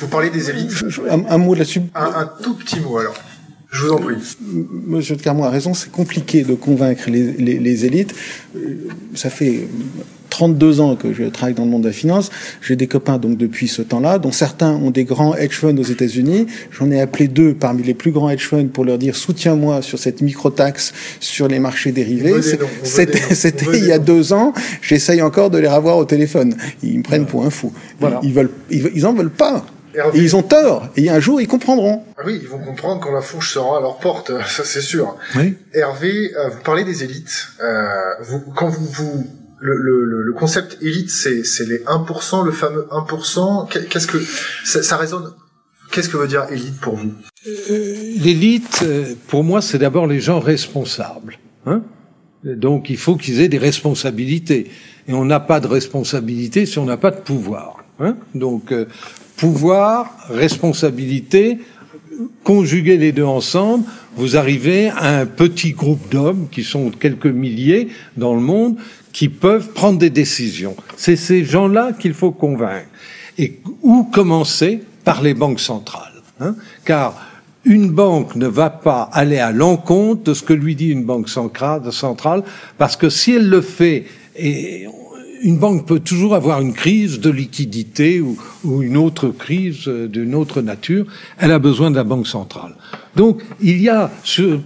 [0.01, 0.85] Vous parlez des élites.
[1.09, 1.81] Un, mot là-dessus.
[1.95, 3.15] Un, un, tout petit mot alors.
[3.71, 4.17] Je vous en prie.
[4.87, 8.15] Monsieur de Carmon a raison, c'est compliqué de convaincre les, les, les, élites.
[8.55, 9.67] Euh, ça fait
[10.37, 12.29] 32 ans que je travaille dans le monde de la finance.
[12.61, 15.83] J'ai des copains donc depuis ce temps-là, dont certains ont des grands hedge funds aux
[15.83, 16.47] États-Unis.
[16.71, 19.99] J'en ai appelé deux parmi les plus grands hedge funds pour leur dire soutiens-moi sur
[19.99, 22.35] cette micro-taxe sur les marchés dérivés.
[22.83, 24.53] C'était il y a deux ans.
[24.83, 26.55] J'essaye encore de les revoir au téléphone.
[26.83, 27.73] Ils me prennent pour un fou.
[27.99, 28.21] Voilà.
[28.23, 29.65] Ils veulent, ils, ils en veulent pas.
[30.13, 30.91] Et ils ont tort.
[30.97, 32.03] Et un jour, ils comprendront.
[32.19, 34.31] Ah oui, ils vont comprendre quand la fourche sera à leur porte.
[34.47, 35.17] Ça, c'est sûr.
[35.35, 35.57] Oui.
[35.73, 37.47] Hervé, euh, vous parlez des élites.
[37.63, 37.87] Euh,
[38.21, 39.27] vous, quand vous, vous
[39.59, 43.69] le, le, le, concept élite, c'est, c'est les 1%, le fameux 1%.
[43.89, 44.19] Qu'est-ce que
[44.65, 45.33] ça, ça résonne
[45.91, 47.13] Qu'est-ce que veut dire élite pour vous?
[47.47, 51.39] Euh, L'élite, euh, pour moi, c'est d'abord les gens responsables.
[51.65, 51.83] Hein
[52.45, 54.71] Donc, il faut qu'ils aient des responsabilités.
[55.09, 57.85] Et on n'a pas de responsabilité si on n'a pas de pouvoir.
[58.01, 58.87] Hein Donc, euh,
[59.37, 61.59] pouvoir, responsabilité,
[62.45, 63.85] conjuguer les deux ensemble,
[64.17, 68.77] vous arrivez à un petit groupe d'hommes qui sont quelques milliers dans le monde
[69.17, 70.77] qui peuvent prendre des décisions.
[70.99, 72.91] C'est ces gens-là qu'il faut convaincre.
[73.39, 74.83] Et où commencer?
[75.05, 76.21] Par les banques centrales.
[76.39, 77.15] Hein Car
[77.65, 81.31] une banque ne va pas aller à l'encontre de ce que lui dit une banque
[81.31, 81.81] centrale,
[82.77, 84.05] parce que si elle le fait,
[85.43, 88.37] une banque peut toujours avoir une crise de liquidité ou,
[88.83, 91.07] une autre crise d'une autre nature,
[91.39, 92.75] elle a besoin de la banque centrale.
[93.15, 94.11] Donc il y a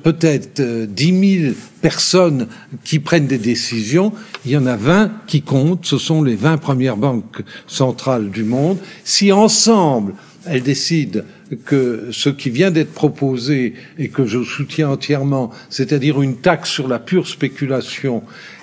[0.03, 2.49] peut-être dix mille personnes
[2.85, 4.13] qui prennent des décisions,
[4.45, 8.45] il y en a 20 qui comptent, ce sont les 20 premières banques centrales du
[8.45, 8.79] monde.
[9.05, 10.15] Si ensemble
[10.47, 11.21] elles décident
[11.65, 16.89] que ce qui vient d'être proposé et que je soutiens entièrement, c'est-à-dire une taxe sur
[16.89, 18.23] la pure spéculation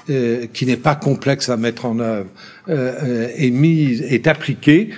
[0.10, 2.30] euh, qui n'est pas complexe à mettre en œuvre,
[2.70, 4.89] euh, est mise, est appliquée,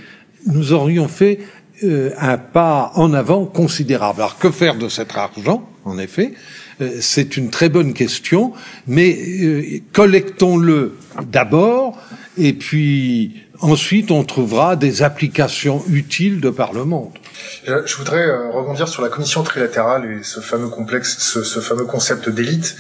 [0.46, 1.40] nous aurions fait
[1.84, 4.22] euh, un pas en avant considérable.
[4.22, 6.34] Alors que faire de cet argent, en effet?
[6.82, 8.54] Euh, C'est une très bonne question,
[8.88, 10.98] mais euh, collectons-le
[11.32, 11.98] d'abord,
[12.38, 17.12] et puis ensuite on trouvera des applications utiles de par le monde.
[17.66, 22.30] Je voudrais rebondir sur la commission trilatérale et ce fameux complexe, ce, ce fameux concept
[22.30, 22.76] d'élite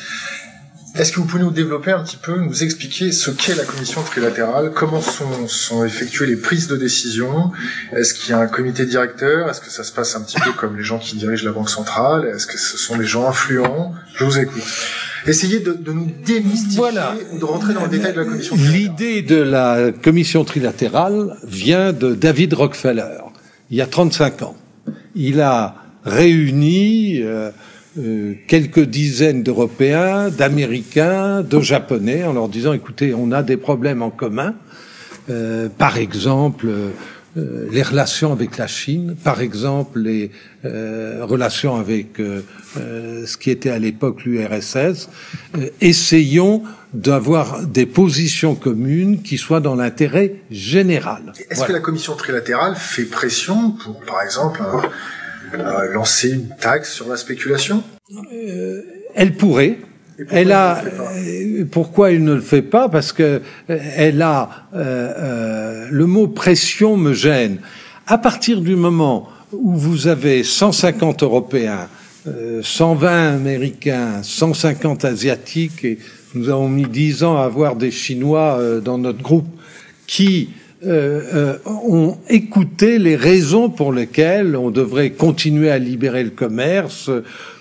[0.95, 4.01] Est-ce que vous pouvez nous développer un petit peu, nous expliquer ce qu'est la commission
[4.03, 7.51] trilatérale, comment sont, sont effectuées les prises de décision
[7.95, 10.51] Est-ce qu'il y a un comité directeur Est-ce que ça se passe un petit peu
[10.51, 13.93] comme les gens qui dirigent la Banque centrale Est-ce que ce sont des gens influents?
[14.15, 14.63] Je vous écoute.
[15.27, 17.13] Essayez de, de nous démystifier, Voilà.
[17.39, 18.79] de rentrer dans le détail de la commission trilatérale.
[18.81, 23.19] L'idée de la commission trilatérale vient de David Rockefeller,
[23.69, 24.57] il y a 35 ans.
[25.15, 27.51] Il a réuni euh,
[27.97, 34.01] euh, quelques dizaines d'Européens, d'Américains, de Japonais, en leur disant, écoutez, on a des problèmes
[34.01, 34.55] en commun.
[35.29, 36.67] Euh, par exemple,
[37.37, 40.31] euh, les relations avec la Chine, par exemple les
[40.65, 42.41] euh, relations avec euh,
[42.75, 45.09] ce qui était à l'époque l'URSS.
[45.79, 51.33] Essayons d'avoir des positions communes qui soient dans l'intérêt général.
[51.37, 51.67] Est-ce Voilà.
[51.67, 54.61] que la commission trilatérale fait pression pour, par exemple,
[55.53, 57.83] euh, lancer une taxe sur la spéculation
[59.15, 59.77] Elle pourrait.
[60.17, 60.83] Pourquoi Elle a.
[60.83, 62.89] euh, Pourquoi elle ne le fait pas?
[62.89, 64.49] Parce que euh, elle a.
[64.75, 64.77] euh,
[65.17, 67.59] euh, le mot pression me gêne.
[68.05, 71.87] À partir du moment où vous avez 150 Européens,
[72.27, 75.99] euh, 120 Américains, 150 Asiatiques, et
[76.35, 79.47] nous avons mis 10 ans à avoir des Chinois euh, dans notre groupe,
[80.05, 80.49] qui
[80.85, 87.11] euh, euh, ont écouté les raisons pour lesquelles on devrait continuer à libérer le commerce,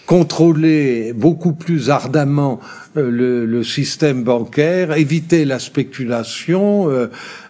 [0.07, 2.61] contrôler beaucoup plus ardemment
[2.97, 7.09] euh, le, le système bancaire, éviter la spéculation, euh,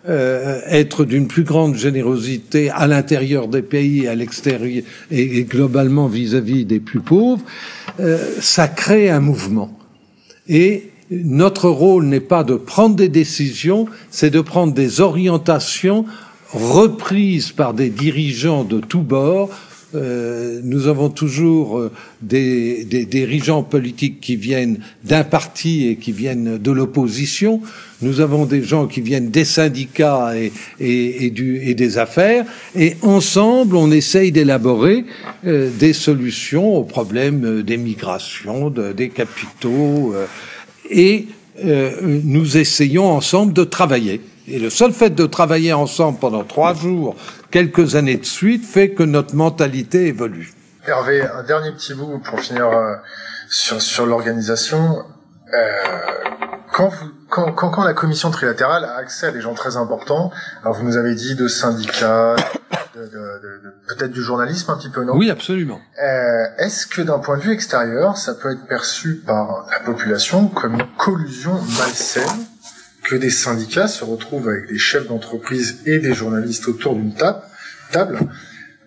[0.09, 6.65] euh, être d'une plus grande générosité à l'intérieur des pays à l'extérieur et, globalement vis-à-vis
[6.65, 7.45] des plus pauvres,
[8.01, 9.79] euh, ça crée un mouvement.
[10.49, 16.05] Et notre rôle n'est pas de prendre des décisions, c'est de prendre des orientations
[16.53, 19.51] reprises par des dirigeants de tous bords.
[19.95, 21.91] Euh, nous avons toujours euh,
[22.21, 27.63] des, des dirigeants politiques qui viennent d'un parti et qui viennent de l'opposition.
[28.03, 32.45] Nous avons des gens qui viennent des syndicats et, et, et, du, et des affaires.
[32.77, 35.07] Et ensemble, on essaye d'élaborer
[35.47, 40.13] euh, des solutions aux problèmes euh, des migrations, de- des capitaux.
[40.15, 40.27] euh,
[40.91, 41.29] et
[41.65, 44.21] euh, nous essayons ensemble de travailler.
[44.47, 47.17] Et le seul fait de travailler ensemble pendant trois jours,
[47.51, 50.53] quelques années de suite, fait que notre mentalité évolue.
[50.87, 52.95] Hervé, un dernier petit bout pour finir euh,
[53.51, 55.03] sur, sur l'organisation.
[55.53, 59.77] Euh, quand, vous, quand, quand, quand la commission trilatérale a accès à des gens très
[59.77, 60.31] importants,
[60.63, 62.37] alors vous nous avez dit de syndicats,
[62.95, 65.17] de, de, de- peut-être du journalisme un petit peu, non?
[65.17, 65.81] Oui, absolument.
[66.03, 70.47] Euh, Est-ce que d'un point de vue extérieur, ça peut être perçu par la population
[70.47, 72.47] comme une collusion malsaine
[73.05, 77.41] que des syndicats se retrouvent avec des chefs d'entreprise et des journalistes autour d'une table,
[77.91, 78.21] table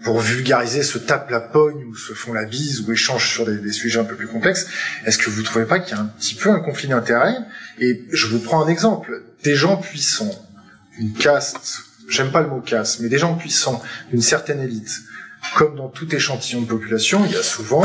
[0.04, 3.72] pour vulgariser se tapent la pogne ou se font la bise ou échangent sur des,
[3.72, 4.68] sujets un peu plus complexes.
[5.06, 7.38] Est-ce que vous trouvez pas qu'il y a un petit peu un conflit d'intérêts?
[7.80, 9.24] Et je vous prends un exemple.
[9.44, 10.48] Des gens puissants,
[10.98, 14.92] une caste, j'aime pas le mot caste, mais des gens puissants, d'une certaine élite,
[15.56, 17.84] comme dans tout échantillon de population, il y a souvent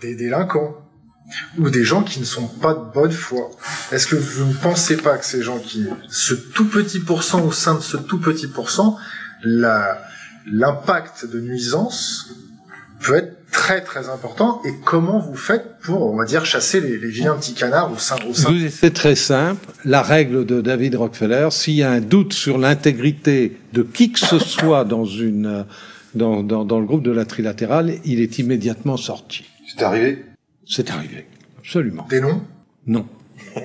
[0.00, 0.76] des délinquants
[1.58, 3.50] ou des gens qui ne sont pas de bonne foi.
[3.92, 7.52] Est-ce que vous ne pensez pas que ces gens qui, ce tout petit pourcent au
[7.52, 8.96] sein de ce tout petit pourcent,
[9.42, 10.00] la,
[10.52, 12.30] l'impact de nuisance
[13.00, 16.98] peut être très très important et comment vous faites pour, on va dire, chasser les,
[16.98, 19.66] les vilains petits canards au sein, au sein Vous- C'est très simple.
[19.84, 24.18] La règle de David Rockefeller, s'il y a un doute sur l'intégrité de qui que
[24.18, 25.64] ce soit dans une
[26.14, 29.44] dans, dans, dans le groupe de la trilatérale, il est immédiatement sorti.
[29.66, 30.24] C'est arrivé?
[30.66, 31.26] C'est arrivé.
[31.58, 32.06] Absolument.
[32.10, 32.42] des noms?
[32.86, 33.06] Non.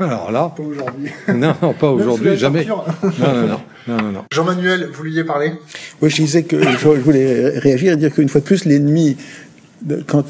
[0.00, 1.10] Alors là, Pas aujourd'hui.
[1.34, 2.64] non, non, pas aujourd'hui, jamais.
[2.64, 4.24] Non, non, non, non, non, non.
[4.32, 5.54] Jean-Manuel, vous vouliez parler?
[6.00, 9.16] Oui, je disais que je, voulais réagir et dire qu'une fois de plus, l'ennemi,
[10.06, 10.24] quand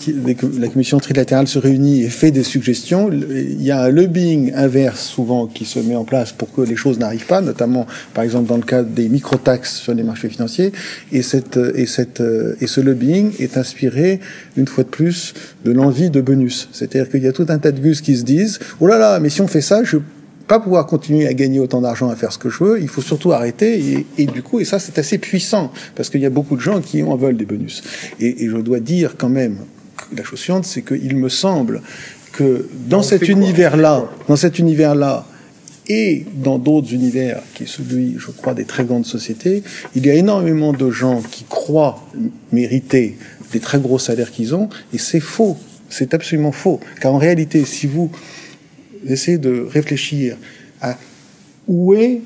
[0.58, 5.00] la commission trilatérale se réunit et fait des suggestions, il y a un lobbying inverse
[5.00, 8.48] souvent qui se met en place pour que les choses n'arrivent pas, notamment par exemple
[8.48, 10.72] dans le cadre des microtaxes sur les marchés financiers.
[11.12, 12.22] Et, cette, et, cette,
[12.61, 14.20] et ce lobbying est inspiré,
[14.56, 15.34] une fois de plus,
[15.64, 16.68] de l'envie de bonus.
[16.72, 19.20] C'est-à-dire qu'il y a tout un tas de gus qui se disent, oh là là,
[19.20, 19.98] mais si on fait ça, je
[20.48, 23.02] pas pouvoir continuer à gagner autant d'argent à faire ce que je veux, il faut
[23.02, 23.78] surtout arrêter.
[23.78, 26.61] Et, et du coup, et ça c'est assez puissant, parce qu'il y a beaucoup de
[26.61, 27.82] gens qui en veulent des bonus.
[28.18, 29.58] Et, et je dois dire quand même,
[30.16, 31.82] la chose suivante, c'est qu'il me semble
[32.32, 35.26] que dans On cet univers-là, dans cet univers-là,
[35.90, 39.62] et dans d'autres univers, qui est celui, je crois, des très grandes sociétés,
[39.94, 42.04] il y a énormément de gens qui croient
[42.52, 43.16] mériter
[43.52, 45.56] des très gros salaires qu'ils ont, et c'est faux.
[45.88, 46.80] C'est absolument faux.
[47.00, 48.11] Car en réalité, si vous
[49.06, 50.37] essayez de réfléchir
[50.80, 50.96] à
[51.66, 52.20] où est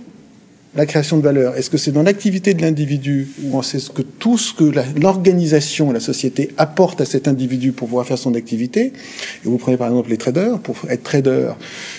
[0.75, 4.01] la création de valeur Est-ce que c'est dans l'activité de l'individu ou c'est ce que
[4.01, 8.93] tout ce que l'organisation, la, société apporte à cet individu pour pouvoir faire son activité?
[9.45, 11.53] Et vous prenez par exemple les traders, pour être trader,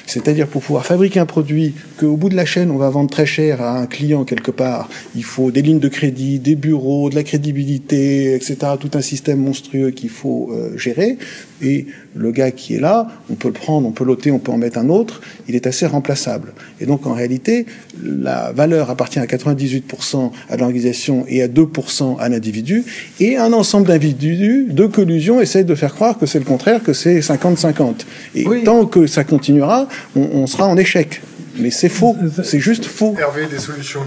[0.07, 3.27] c'est-à-dire pour pouvoir fabriquer un produit qu'au bout de la chaîne on va vendre très
[3.27, 7.15] cher à un client quelque part, il faut des lignes de crédit, des bureaux, de
[7.15, 8.57] la crédibilité, etc.
[8.79, 11.17] Tout un système monstrueux qu'il faut euh, gérer.
[11.62, 14.52] Et le gars qui est là, on peut le prendre, on peut l'ôter, on peut
[14.52, 16.54] en mettre un autre, il est assez remplaçable.
[16.80, 17.65] Et donc en réalité,
[18.02, 22.84] la valeur appartient à 98% à l'organisation et à 2% à l'individu,
[23.19, 26.93] et un ensemble d'individus de collusion essaye de faire croire que c'est le contraire, que
[26.93, 28.06] c'est 50-50.
[28.36, 31.21] Et tant que ça continuera, on, sera en échec.
[31.58, 33.15] Mais c'est faux, c'est juste faux.
[33.19, 34.02] Hervé, des solutions.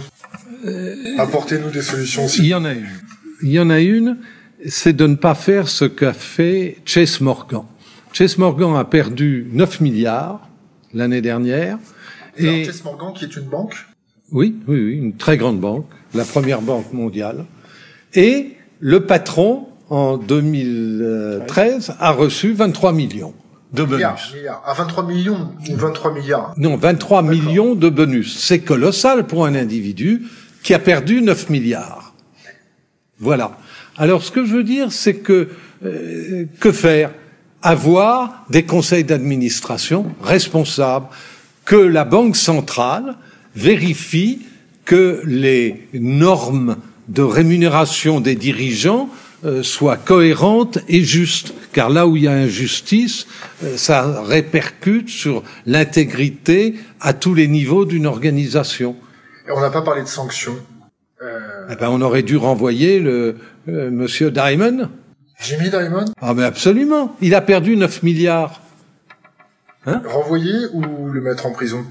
[1.18, 2.42] Apportez-nous des solutions aussi.
[2.42, 2.86] Il y en a une.
[3.42, 4.16] Il y en a une,
[4.66, 7.64] c'est de ne pas faire ce qu'a fait Chase Morgan.
[8.12, 10.40] Chase Morgan a perdu 9 milliards
[10.94, 11.78] l'année dernière.
[12.36, 13.74] Et Chase Morgan qui est une banque
[14.32, 17.44] Oui, oui, oui, une très grande banque, la première banque mondiale.
[18.14, 23.34] Et le patron, en 2013, a reçu 23 millions
[23.72, 24.32] de bonus.
[24.34, 28.38] Milliards, À 23 millions ou 23 milliards Non, 23 millions de bonus.
[28.38, 30.22] C'est colossal pour un individu
[30.62, 32.14] qui a perdu 9 milliards.
[33.18, 33.58] Voilà.
[33.96, 35.48] Alors ce que je veux dire, c'est que
[35.84, 37.12] euh, que faire?
[37.66, 41.06] Avoir des conseils d'administration responsables,
[41.64, 43.16] que la Banque centrale
[43.56, 44.42] vérifie
[44.84, 46.76] que les normes
[47.08, 49.08] de rémunération des dirigeants
[49.44, 53.26] euh, soient cohérentes et justes, car là où il y a injustice,
[53.64, 58.94] euh, ça répercute sur l'intégrité à tous les niveaux d'une organisation.
[59.48, 60.56] Et on n'a pas parlé de sanctions.
[61.20, 64.88] Eh ben, on aurait dû renvoyer le euh, Monsieur Diamond.
[65.42, 66.06] Jimmy Diamond?
[66.20, 67.14] Ah mais absolument.
[67.20, 68.60] Il a perdu 9 milliards.
[69.86, 70.02] Hein?
[70.04, 71.84] Renvoyer ou le mettre en prison?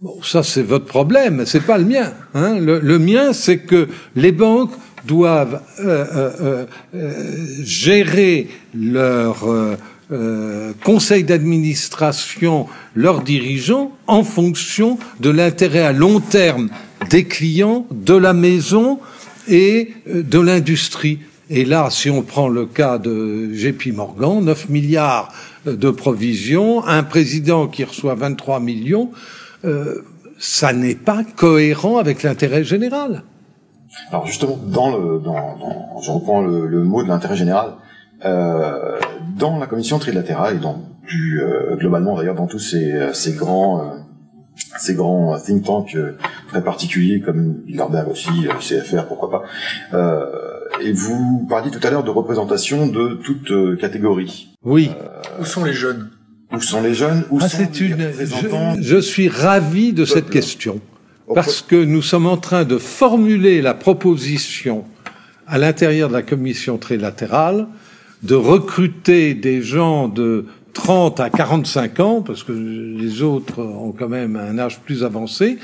[0.00, 2.12] Bon, ça c'est votre problème, c'est pas le mien.
[2.34, 4.72] Hein le, mien, c'est que les banques
[5.06, 7.26] doivent euh, euh, euh
[7.62, 16.68] gérer leur euh, conseil d'administration, leurs dirigeants, en fonction de l'intérêt à long terme
[17.08, 19.00] des clients, de la maison
[19.48, 21.20] et de l'industrie.
[21.50, 25.32] Et là, si on prend le cas de JP Morgan, 9 milliards
[25.66, 29.10] de provisions, un président qui reçoit 23 millions,
[29.64, 30.02] euh,
[30.38, 33.22] ça n'est pas cohérent avec l'intérêt général.
[34.10, 37.74] Alors justement, dans le, dans, dans je reprends le, le mot de l'intérêt général,
[38.24, 38.98] euh,
[39.38, 43.80] dans la commission trilatérale et dans plus euh, globalement d'ailleurs dans tous ces, ces grands
[43.80, 43.98] euh,
[44.78, 46.16] ces grands think tanks euh,
[46.48, 49.42] très particuliers comme Bilderberg aussi, CFR, pourquoi pas.
[49.92, 50.26] Euh,
[50.84, 54.48] et vous parliez tout à l'heure de représentation de toute euh, catégorie.
[54.62, 54.90] Oui.
[55.40, 56.10] Où sont les jeunes?
[56.52, 57.24] Où sont les jeunes?
[57.30, 60.80] Où ah, sont les une, je, je, suis ravi de cette question
[61.34, 64.84] parce que nous sommes en train de formuler la proposition
[65.46, 67.66] à l'intérieur de la commission trilatérale
[68.22, 74.08] de recruter des gens de 30 à 45 ans, parce que les autres ont quand
[74.08, 75.58] même un âge plus avancé,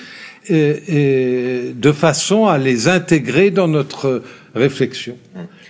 [0.49, 4.23] et, de façon à les intégrer dans notre
[4.55, 5.17] réflexion.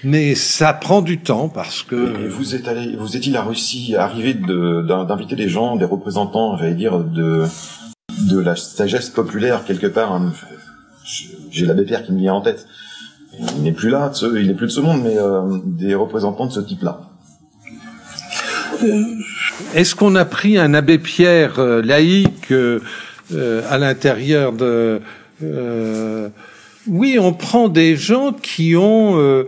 [0.04, 4.34] Mais ça prend du temps parce que vous êtes allé, vous êtes-il à Russie arrivé
[4.34, 7.44] d'inviter des gens, des représentants, j'allais dire de
[8.28, 10.12] de la sagesse populaire quelque part.
[10.12, 10.32] Hein.
[11.50, 12.66] J'ai l'abbé Pierre qui me vient en tête.
[13.56, 16.52] Il n'est plus là, il n'est plus de ce monde, mais euh, des représentants de
[16.52, 17.00] ce type-là.
[18.82, 19.04] Euh,
[19.74, 22.80] est-ce qu'on a pris un abbé Pierre euh, laïque euh,
[23.68, 25.00] à l'intérieur de
[26.90, 29.46] Oui, on prend des gens qui ont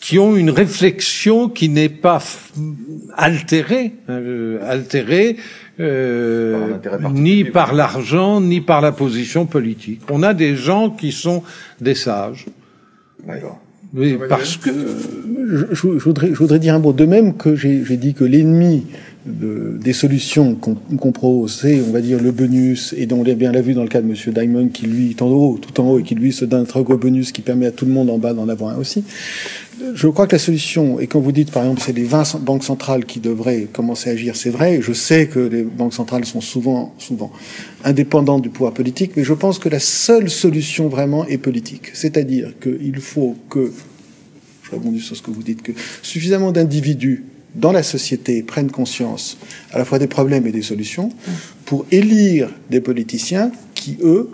[0.00, 2.20] qui ont une réflexion qui n'est pas
[3.16, 3.92] altérée,
[4.60, 5.36] altérée
[5.78, 10.00] ni par l'argent, ni par la position politique.
[10.10, 11.42] On a des gens qui sont
[11.80, 12.46] des sages.
[13.24, 13.60] D'accord.
[13.94, 16.92] Oui, parce que je, je, voudrais, je voudrais dire un mot.
[16.92, 18.86] De même que j'ai dit que l'ennemi
[19.26, 23.34] de, des solutions qu'on propose, c'est, on va dire, le bonus, et dont on l'a
[23.34, 25.90] bien vu dans le cas de Monsieur Diamond, qui lui est en haut, tout en
[25.90, 27.92] haut, et qui lui se donne un très gros bonus qui permet à tout le
[27.92, 29.04] monde en bas d'en avoir un aussi.
[29.94, 32.64] Je crois que la solution, et quand vous dites par exemple c'est les 20 banques
[32.64, 36.40] centrales qui devraient commencer à agir, c'est vrai, je sais que les banques centrales sont
[36.40, 37.32] souvent, souvent
[37.84, 41.90] indépendantes du pouvoir politique, mais je pense que la seule solution vraiment est politique.
[41.94, 43.72] C'est-à-dire qu'il faut que,
[44.62, 45.72] je rebondis sur ce que vous dites, que
[46.02, 47.24] suffisamment d'individus
[47.54, 49.36] dans la société prennent conscience
[49.72, 51.10] à la fois des problèmes et des solutions
[51.66, 54.30] pour élire des politiciens qui, eux,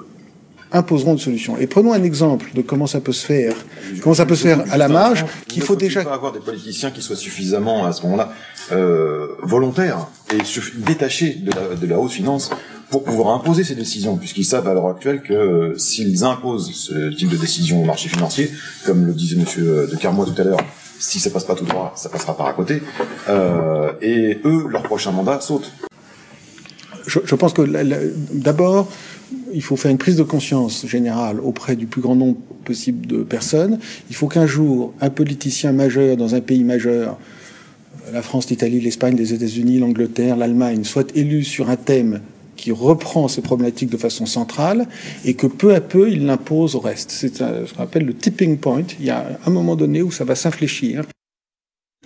[0.73, 1.57] imposeront une solution.
[1.59, 3.55] Et prenons un exemple de comment ça peut se faire,
[4.03, 6.91] comment ça peut se faire à la marge, qu'il faut déjà pas avoir des politiciens
[6.91, 8.33] qui soient suffisamment à ce moment-là
[8.73, 10.39] euh, volontaires et
[10.77, 12.51] détachés de la, de la haute finance
[12.91, 17.15] pour pouvoir imposer ces décisions, puisqu'ils savent à l'heure actuelle que euh, s'ils imposent ce
[17.15, 18.51] type de décision au marché financier,
[18.87, 20.61] comme le disait Monsieur de Carmois tout à l'heure,
[20.99, 22.83] si ça passe pas tout droit, ça passera par à côté,
[23.29, 25.71] euh, et eux, leur prochain mandat saute.
[27.07, 27.63] Je, je pense que
[28.33, 28.89] d'abord,
[29.53, 33.23] il faut faire une prise de conscience générale auprès du plus grand nombre possible de
[33.23, 33.79] personnes.
[34.11, 37.19] Il faut qu'un jour, un politicien majeur dans un pays majeur,
[38.13, 42.21] la France, l'Italie, l'Espagne, les États-Unis, l'Angleterre, l'Allemagne, soit élu sur un thème
[42.57, 44.89] qui reprend ces problématiques de façon centrale
[45.25, 47.11] et que peu à peu il l'impose au reste.
[47.11, 48.83] C'est ce qu'on appelle le tipping point.
[48.99, 51.05] Il y a un moment donné où ça va s'infléchir,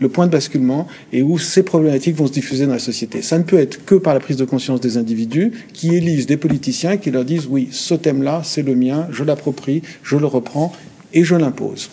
[0.01, 3.21] le point de basculement, et où ces problématiques vont se diffuser dans la société.
[3.21, 6.39] Ça ne peut être que par la prise de conscience des individus qui élisent des
[6.39, 10.73] politiciens qui leur disent oui, ce thème-là, c'est le mien, je l'approprie, je le reprends
[11.13, 11.91] et je l'impose.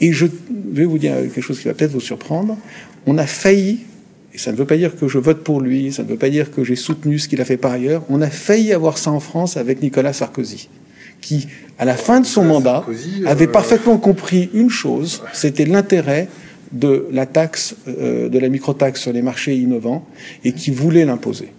[0.00, 2.56] Et je vais vous dire quelque chose qui va peut-être vous surprendre.
[3.04, 3.80] On a failli
[4.32, 6.30] et ça ne veut pas dire que je vote pour lui, ça ne veut pas
[6.30, 8.04] dire que j'ai soutenu ce qu'il a fait par ailleurs.
[8.08, 10.68] On a failli avoir ça en France avec Nicolas Sarkozy,
[11.20, 11.48] qui,
[11.80, 12.86] à la fin de son mandat,
[13.26, 16.28] avait euh, parfaitement compris une chose, c'était l'intérêt
[16.72, 20.06] de la taxe, euh, de la microtaxe sur les marchés innovants,
[20.44, 21.52] et qui voulait l'imposer.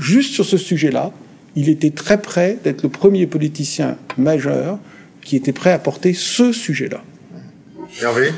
[0.00, 1.12] Juste sur ce sujet-là,
[1.56, 4.78] il était très près d'être le premier politicien majeur
[5.22, 7.02] qui était prêt à porter ce sujet-là.
[8.02, 8.30] Hervé?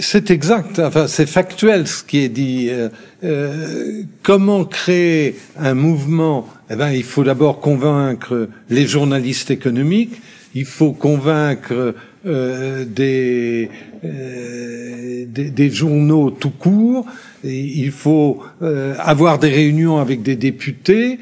[0.00, 2.68] C'est exact, enfin c'est factuel ce qui est dit.
[2.70, 2.88] Euh,
[3.24, 6.48] euh, comment créer un mouvement?
[6.70, 10.20] Eh ben, il faut d'abord convaincre les journalistes économiques,
[10.54, 11.94] il faut convaincre
[12.26, 13.70] euh, des,
[14.02, 17.06] des, des, journaux tout court,
[17.44, 21.18] il faut avoir des réunions avec des députés.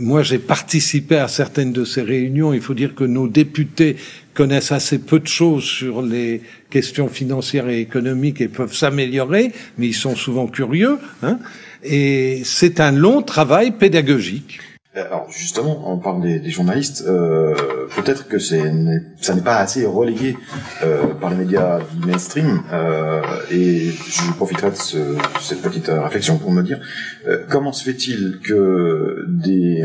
[0.00, 2.52] Moi, j'ai participé à certaines de ces réunions.
[2.52, 3.96] Il faut dire que nos députés
[4.34, 9.86] connaissent assez peu de choses sur les questions financières et économiques et peuvent s'améliorer, mais
[9.88, 10.98] ils sont souvent curieux.
[11.22, 11.38] Hein
[11.84, 14.60] et c'est un long travail pédagogique.
[14.96, 17.04] Alors justement, on parle des, des journalistes.
[17.06, 17.54] Euh,
[17.96, 18.72] Peut-être que c'est
[19.20, 20.36] ça n'est pas assez relégué
[20.82, 22.62] euh, par les médias mainstream.
[22.72, 23.20] Euh,
[23.50, 26.80] et je profiterai de ce, cette petite réflexion pour me dire
[27.26, 29.84] euh, comment se fait-il que des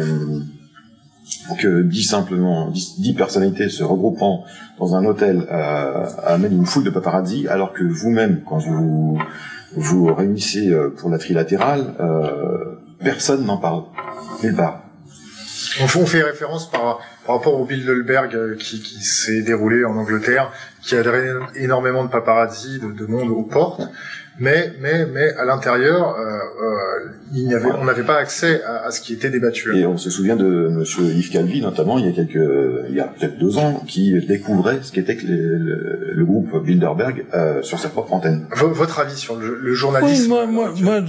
[1.60, 4.44] que dix simplement dix, personnalités se regroupant
[4.80, 9.20] dans un hôtel euh, amènent une foule de paparazzi, alors que vous-même, quand vous
[9.76, 13.84] vous réunissez euh, pour la trilatérale, euh, personne n'en parle
[14.44, 14.89] nulle part.
[15.82, 20.52] On fait référence par, par rapport au Bilderberg euh, qui, qui s'est déroulé en Angleterre,
[20.82, 23.82] qui a drainé énormément de paparazzi, de, de monde aux portes
[24.40, 28.86] mais mais mais à l'intérieur, euh, euh, il n'y avait, on n'avait pas accès à,
[28.86, 29.78] à, ce qui était débattu.
[29.78, 33.00] Et on se souvient de Monsieur Yves Calvi notamment il y a quelques, il y
[33.00, 37.90] a peut-être deux ans, qui découvrait ce qu'était le, le, groupe Bilderberg euh, sur sa
[37.90, 38.48] propre antenne.
[38.56, 41.02] votre avis sur le, le journalisme oui, moi, moi, moi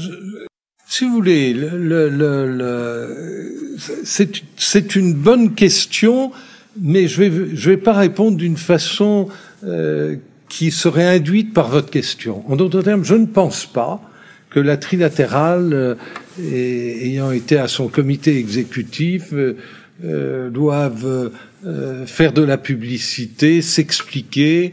[0.90, 6.32] si vous voulez, le, le c'est une bonne question,
[6.80, 9.28] mais je vais je vais pas répondre d'une façon
[9.64, 10.16] euh,
[10.48, 12.42] qui serait induite par votre question.
[12.50, 14.02] En d'autres termes, je ne pense pas
[14.50, 15.94] que la trilatérale, euh,
[16.40, 21.30] ayant été à son comité exécutif, euh, doive
[21.64, 24.72] euh, faire de la publicité, s'expliquer,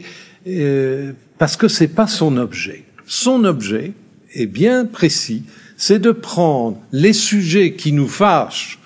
[1.38, 2.82] parce que c'est pas son objet.
[3.06, 3.92] Son objet
[4.34, 5.44] est bien précis,
[5.78, 8.80] c'est de prendre les sujets qui nous fâchent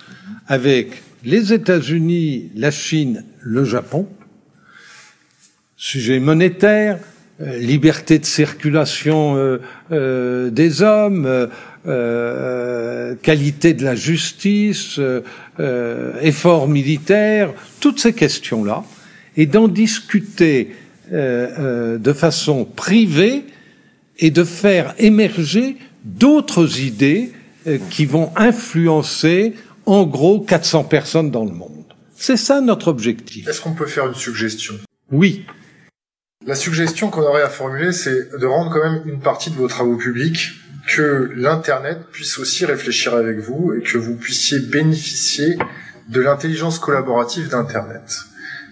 [0.46, 4.06] avec les États-Unis, la Chine, le Japon,
[5.76, 6.98] sujet monétaire,
[7.40, 9.58] euh, liberté de circulation euh,
[9.90, 11.48] euh, des hommes,
[13.22, 15.00] qualité de la justice,
[16.20, 18.84] effort militaire, toutes ces questions-là,
[19.36, 20.76] et d'en discuter
[21.10, 23.42] de façon privée
[24.20, 27.32] et de faire émerger d'autres idées
[27.90, 29.54] qui vont influencer
[29.86, 31.84] en gros 400 personnes dans le monde.
[32.14, 33.48] C'est ça notre objectif.
[33.48, 34.74] Est-ce qu'on peut faire une suggestion?
[35.10, 35.46] Oui.
[36.46, 39.68] La suggestion qu'on aurait à formuler, c'est de rendre quand même une partie de vos
[39.68, 40.50] travaux publics
[40.88, 45.56] que l'Internet puisse aussi réfléchir avec vous et que vous puissiez bénéficier
[46.08, 48.24] de l'intelligence collaborative d'Internet.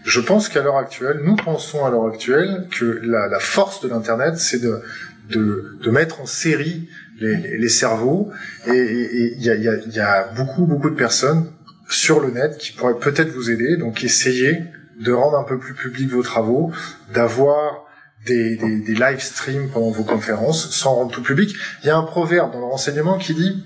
[0.04, 3.88] Je pense qu'à l'heure actuelle, nous pensons à l'heure actuelle que la, la force de
[3.88, 4.80] l'Internet, c'est de,
[5.28, 6.88] de, de, mettre en série
[7.20, 8.30] les, les, les cerveaux.
[8.66, 11.52] Et il y a, y, a, y a beaucoup, beaucoup de personnes
[11.88, 13.76] sur le net qui pourraient peut-être vous aider.
[13.76, 14.64] Donc essayez
[15.00, 16.72] de rendre un peu plus public vos travaux,
[17.14, 17.84] d'avoir
[18.26, 21.54] des, des, des live streams pendant vos conférences sans rendre tout public.
[21.82, 23.64] Il y a un proverbe dans le renseignement qui dit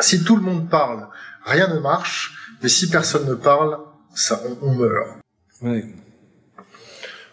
[0.00, 1.06] si tout le monde parle,
[1.44, 3.78] rien ne marche, mais si personne ne parle,
[4.14, 5.18] ça, on, meurt.
[5.62, 5.84] Oui.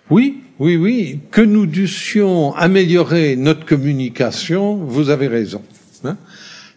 [0.09, 1.19] Oui, oui, oui.
[1.31, 5.61] Que nous dussions améliorer notre communication, vous avez raison.
[6.03, 6.17] Hein.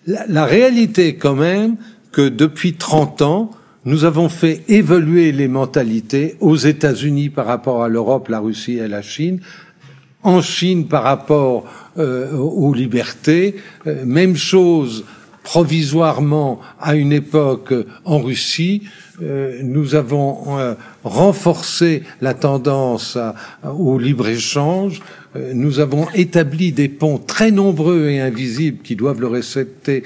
[0.06, 1.76] la, réalité quand même
[2.12, 3.50] que depuis 30 ans,
[3.84, 8.88] nous avons fait évoluer les mentalités aux États-Unis par rapport à l'Europe, la Russie et
[8.88, 9.40] la Chine,
[10.22, 11.64] en Chine par rapport
[11.98, 13.56] euh, aux libertés,
[13.86, 15.04] euh, même chose
[15.42, 17.72] provisoirement à une époque
[18.04, 18.82] en Russie,
[19.22, 20.76] euh, nous avons
[21.08, 23.18] euh, renforcé la tendance
[23.64, 25.00] au libre-échange,
[25.36, 30.02] euh, nous avons établi des ponts très nombreux et invisibles qui doivent le respecter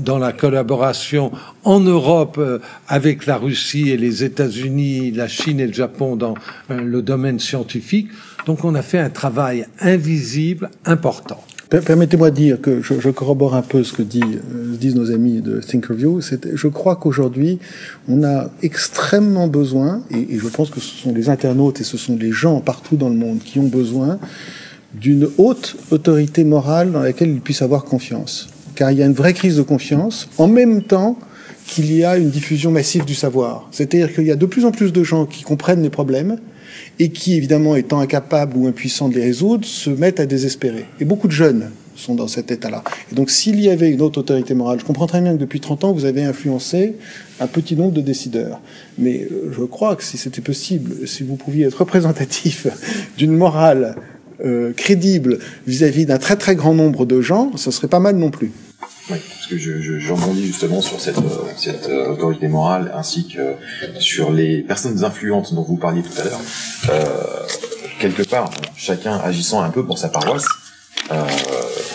[0.00, 1.32] dans la collaboration
[1.64, 2.40] en Europe
[2.88, 6.34] avec la Russie et les États-Unis, la Chine et le Japon dans
[6.68, 8.08] le domaine scientifique.
[8.46, 11.42] Donc on a fait un travail invisible important.
[11.70, 15.60] Permettez-moi de dire que je, corrobore un peu ce que euh, disent nos amis de
[15.60, 16.20] Thinkerview.
[16.20, 17.58] Je crois qu'aujourd'hui,
[18.08, 21.96] on a extrêmement besoin, et, et, je pense que ce sont les internautes et ce
[21.96, 24.18] sont les gens partout dans le monde qui ont besoin
[24.94, 28.48] d'une haute autorité morale dans laquelle ils puissent avoir confiance.
[28.74, 31.18] Car il y a une vraie crise de confiance, en même temps
[31.66, 33.68] qu'il y a une diffusion massive du savoir.
[33.70, 36.38] C'est-à-dire qu'il y a de plus en plus de gens qui comprennent les problèmes,
[36.98, 40.86] et qui, évidemment, étant incapables ou impuissants de les résoudre, se mettent à désespérer.
[41.00, 42.82] Et beaucoup de jeunes sont dans cet état-là.
[43.10, 45.60] Et donc, s'il y avait une autre autorité morale, je comprends très bien que depuis
[45.60, 46.96] 30 ans, vous avez influencé
[47.40, 48.60] un petit nombre de décideurs.
[48.98, 52.66] Mais euh, je crois que si c'était possible, si vous pouviez être représentatif
[53.18, 53.96] d'une morale
[54.44, 58.30] euh, crédible vis-à-vis d'un très très grand nombre de gens, ce serait pas mal non
[58.30, 58.50] plus.
[59.10, 63.28] Oui, parce que je, je, rebondis justement sur cette, euh, cette euh, autorité morale ainsi
[63.28, 63.54] que
[63.98, 66.40] sur les personnes influentes dont vous parliez tout à l'heure.
[66.88, 67.04] Euh,
[67.98, 70.46] quelque part, chacun agissant un peu pour sa paroisse,
[71.12, 71.22] euh,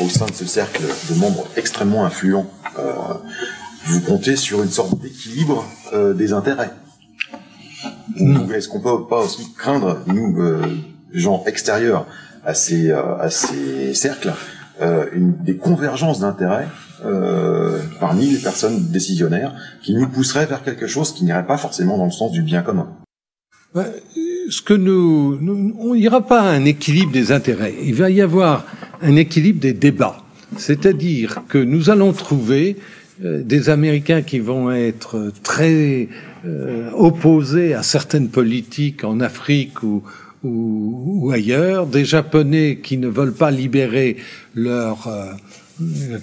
[0.04, 2.46] au sein de ce cercle de membres extrêmement influents,
[2.78, 2.92] euh,
[3.86, 5.66] vous comptez sur une sorte d'équilibre
[6.16, 6.70] des intérêts.
[8.54, 10.38] Est-ce qu'on peut pas aussi craindre, nous,
[11.12, 12.06] gens extérieurs
[12.46, 14.34] à ces, à ces cercles,
[14.80, 16.68] une, des convergences d'intérêts
[17.06, 21.98] euh, parmi les personnes décisionnaires qui nous pousseraient vers quelque chose qui n'irait pas forcément
[21.98, 22.90] dans le sens du bien commun.
[24.50, 25.40] Ce que nous,
[25.80, 27.76] on n'ira pas à un équilibre des intérêts.
[27.84, 28.66] Il va y avoir
[29.02, 30.24] un équilibre des débats.
[30.58, 32.78] C'est-à-dire que nous allons trouver
[33.24, 36.08] euh, des Américains qui vont être très
[36.46, 40.04] euh, opposés à certaines politiques en Afrique ou,
[40.44, 44.18] ou, ou, ailleurs, des Japonais qui ne veulent pas libérer
[44.56, 45.34] leur euh,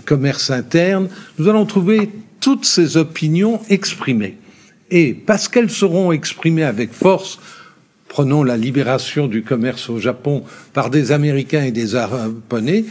[0.04, 4.36] commerce interne, nous allons trouver toutes ces opinions exprimées.
[4.90, 7.38] Et parce qu'elles seront exprimées avec force,
[8.08, 12.84] prenons la libération du commerce au Japon par des Américains et des Japonais,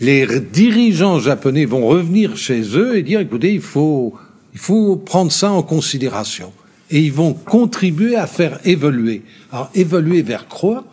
[0.00, 4.14] les dirigeants japonais vont revenir chez eux et dire écoutez, il faut,
[4.52, 6.52] il faut prendre ça en considération.
[6.90, 9.22] Et ils vont contribuer à faire évoluer.
[9.50, 10.84] Alors, évoluer vers quoi?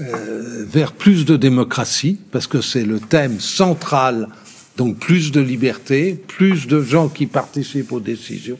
[0.00, 4.28] Euh, Vers plus de démocratie, parce que c'est le thème central
[4.76, 8.58] donc plus de liberté, plus de gens qui participent aux décisions,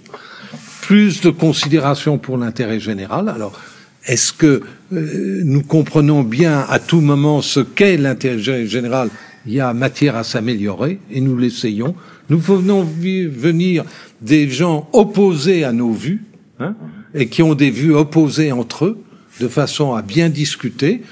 [0.81, 3.29] plus de considération pour l'intérêt général.
[3.29, 3.59] Alors,
[4.07, 4.63] est-ce que
[4.93, 9.09] euh, nous comprenons bien à tout moment ce qu'est l'intérêt général?
[9.47, 11.95] Il y a matière à s'améliorer et nous l'essayons.
[12.31, 13.85] Nous venons venir
[14.23, 16.23] des gens opposés à nos vues
[16.61, 16.75] hein,
[17.15, 18.99] et qui ont des vues opposées entre eux
[19.41, 21.03] de façon à bien discuter.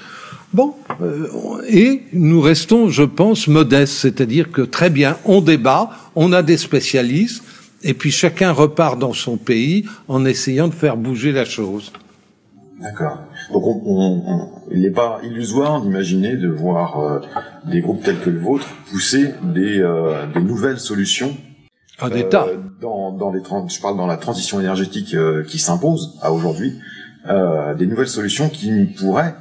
[0.53, 1.27] Bon, euh,
[1.67, 6.57] et nous restons, je pense, modestes, c'est-à-dire que très bien, on débat, on a des
[6.57, 7.43] spécialistes,
[7.81, 11.91] et puis chacun repart dans son pays en essayant de faire bouger la chose.
[12.79, 13.17] D'accord.
[13.51, 17.19] Donc on, on, il n'est pas illusoire d'imaginer de voir euh,
[17.71, 21.35] des groupes tels que le vôtre pousser des, euh, des nouvelles solutions.
[21.99, 22.45] Un État.
[22.79, 25.15] Dans, dans les je parle dans la transition énergétique
[25.47, 26.73] qui s'impose à aujourd'hui,
[27.77, 29.35] des nouvelles solutions qui pourraient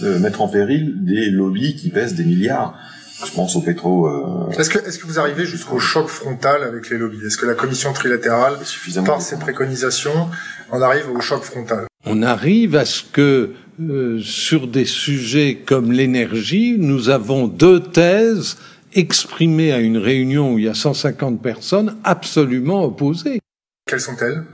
[0.00, 2.78] mettre en péril des lobbies qui pèsent des milliards.
[3.24, 4.06] Je pense au pétro.
[4.06, 4.50] Euh...
[4.50, 7.24] Est-ce que, est-ce que vous arrivez jusqu'au choc frontal avec les lobbies?
[7.26, 8.58] Est-ce que la commission trilatérale,
[9.04, 10.28] par ses préconisations,
[10.70, 11.86] en arrive au choc frontal?
[12.04, 18.56] On arrive à ce que euh, sur des sujets comme l'énergie, nous avons deux thèses
[18.94, 23.40] exprimées à une réunion où il y a 150 personnes absolument opposées.
[23.86, 24.44] Quelles sont-elles?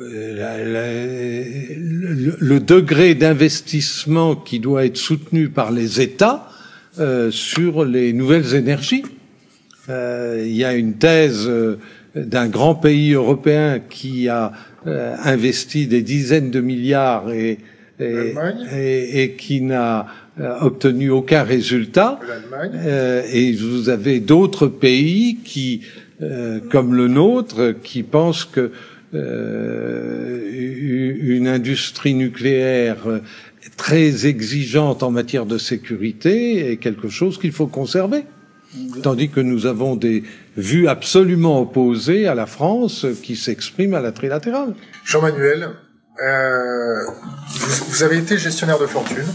[0.00, 6.48] Euh, le, le, degré d'investissement qui doit être soutenu par les États
[6.98, 9.04] euh, sur les nouvelles énergies.
[9.90, 11.76] Euh, il y a une thèse euh,
[12.14, 14.52] d'un grand pays européen qui a
[14.86, 17.58] euh, investi des dizaines de milliards et,
[18.00, 18.34] et,
[18.72, 20.06] et, et qui n'a
[20.62, 22.18] obtenu aucun résultat.
[23.32, 25.82] et vous avez d'autres pays qui,
[26.70, 28.72] comme le nôtre, qui pensent que
[29.12, 29.18] une
[31.48, 33.20] industrie nucléaire
[33.76, 38.24] très exigeante en matière de sécurité est quelque chose qu'il faut conserver.
[39.02, 40.22] Tandis que nous avons des
[40.56, 44.74] vues absolument opposées à la France qui s'expriment à la trilatérale.
[45.04, 45.68] Jean-Manuel,
[46.22, 47.00] euh,
[47.50, 49.26] vous, avez été gestionnaire de fortune,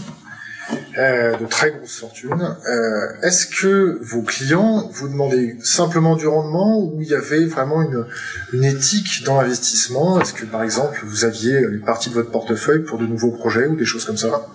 [0.98, 2.56] euh, de très grosses fortunes.
[2.68, 7.82] Euh, Est-ce que vos clients vous demandaient simplement du rendement ou il y avait vraiment
[7.82, 8.04] une,
[8.52, 10.20] une éthique dans l'investissement?
[10.20, 13.66] Est-ce que par exemple vous aviez une partie de votre portefeuille pour de nouveaux projets
[13.66, 14.46] ou des choses comme ça?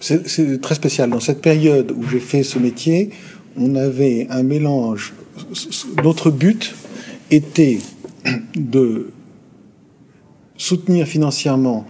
[0.00, 1.10] C'est très spécial.
[1.10, 3.10] Dans cette période où j'ai fait ce métier,
[3.56, 5.14] on avait un mélange.
[6.02, 6.74] Notre but
[7.30, 7.78] était
[8.56, 9.10] de
[10.56, 11.86] soutenir financièrement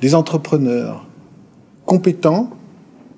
[0.00, 1.09] des entrepreneurs
[1.90, 2.50] compétents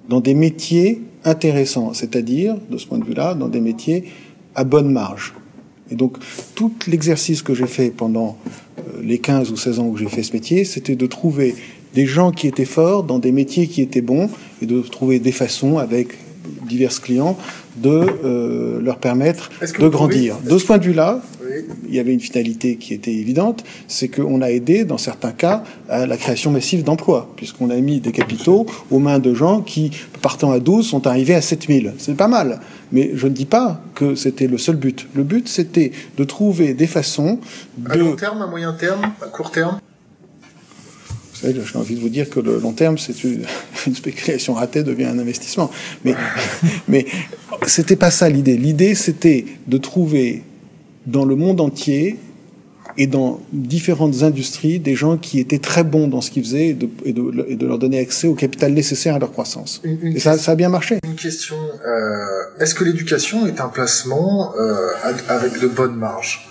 [0.08, 4.04] dans des métiers intéressants, c'est-à-dire, de ce point de vue-là, dans des métiers
[4.54, 5.34] à bonne marge.
[5.90, 6.16] Et donc,
[6.54, 8.38] tout l'exercice que j'ai fait pendant
[8.78, 11.54] euh, les 15 ou 16 ans où j'ai fait ce métier, c'était de trouver
[11.92, 14.30] des gens qui étaient forts dans des métiers qui étaient bons
[14.62, 16.16] et de trouver des façons avec
[16.66, 17.36] divers clients
[17.76, 20.38] de euh, leur permettre de grandir.
[20.38, 21.20] De ce point de vue-là,
[21.88, 25.64] il y avait une finalité qui était évidente, c'est qu'on a aidé, dans certains cas,
[25.88, 29.90] à la création massive d'emplois, puisqu'on a mis des capitaux aux mains de gens qui,
[30.20, 31.94] partant à 12, sont arrivés à 7000.
[31.98, 32.60] C'est pas mal.
[32.92, 35.08] Mais je ne dis pas que c'était le seul but.
[35.14, 37.38] Le but, c'était de trouver des façons
[37.78, 37.90] de...
[37.90, 39.80] À long terme, à moyen terme, à court terme?
[41.42, 43.44] J'ai envie de vous dire que le long terme, c'est une,
[43.94, 45.70] spéculation ratée devient un investissement.
[46.04, 46.14] Mais,
[46.88, 47.06] mais
[47.66, 48.56] c'était pas ça l'idée.
[48.56, 50.44] L'idée, c'était de trouver
[51.06, 52.18] dans le monde entier
[52.98, 56.74] et dans différentes industries des gens qui étaient très bons dans ce qu'ils faisaient et
[56.74, 59.80] de, et, de, leur donner accès au capital nécessaire à leur croissance.
[59.84, 60.98] et ça, ça, a bien marché.
[61.06, 64.88] Une question, euh, est-ce que l'éducation est un placement euh,
[65.28, 66.50] avec de bonnes marges?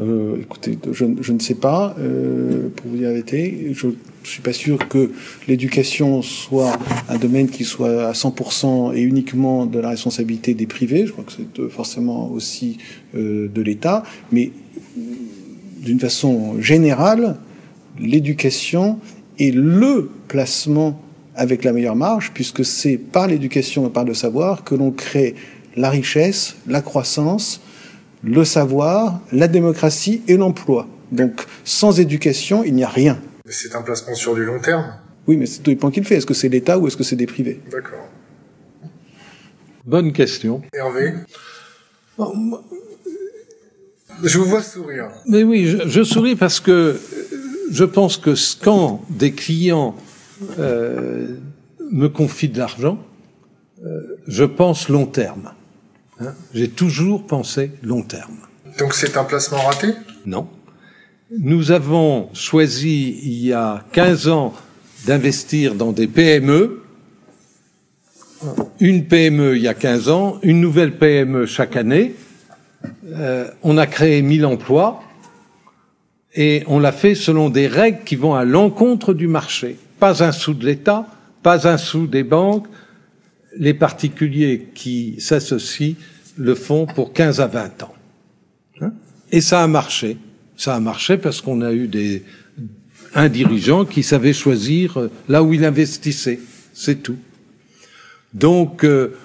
[0.00, 1.94] Euh, écoutez, je, je, ne sais pas,
[2.76, 3.72] pour vous dire la vérité.
[3.72, 3.88] Je
[4.28, 5.12] suis pas sûr que
[5.46, 11.06] l'éducation soit un domaine qui soit à 100% et uniquement de la responsabilité des privés.
[11.06, 12.78] Je crois que c'est euh, forcément aussi
[13.14, 14.02] euh, de l'État.
[14.32, 14.52] Mais
[15.82, 17.36] d'une façon générale,
[17.98, 18.98] l'éducation
[19.38, 21.00] est le placement
[21.34, 25.34] avec la meilleure marge, puisque c'est par l'éducation et par le savoir que l'on crée
[25.76, 27.60] la richesse, la croissance,
[28.22, 30.88] le savoir, la démocratie et l'emploi.
[31.12, 33.18] Donc sans éducation, il n'y a rien.
[33.50, 34.94] C'est un placement sur du long terme
[35.26, 36.16] Oui, mais c'est tout dépend qui le fait.
[36.16, 38.08] Est-ce que c'est l'État ou est-ce que c'est des privés D'accord.
[39.84, 40.62] Bonne question.
[40.72, 41.14] Hervé
[44.22, 45.08] Je vous vois sourire.
[45.26, 47.00] Mais oui, je, souris parce que
[47.70, 49.96] je pense que quand des clients
[50.58, 51.36] euh,
[51.90, 53.02] me confient de l'argent,
[53.84, 55.52] euh, je pense long terme.
[56.20, 58.36] Hein J'ai toujours pensé long terme.
[58.78, 59.94] Donc c'est un placement raté?
[60.26, 60.48] Non.
[61.30, 64.54] Nous avons choisi il y a 15 ans
[65.06, 66.80] d'investir dans des PME.
[68.80, 72.14] Une PME il y a 15 ans, une nouvelle PME chaque année.
[73.08, 75.02] Euh, on a créé 1000 emplois
[76.34, 79.76] et on l'a fait selon des règles qui vont à l'encontre du marché.
[80.00, 81.06] Pas un sou de l'État,
[81.42, 82.68] pas un sou des banques,
[83.54, 85.96] les particuliers qui s'associent
[86.38, 87.94] le font pour 15 à 20 ans.
[88.80, 88.92] Hein?
[89.30, 90.16] Et ça a marché.
[90.58, 92.24] Ça a marché parce qu'on a eu des,
[93.14, 96.40] un dirigeant qui savait choisir euh, là où il investissait.
[96.74, 97.16] C'est tout.
[98.34, 99.16] Donc, euh,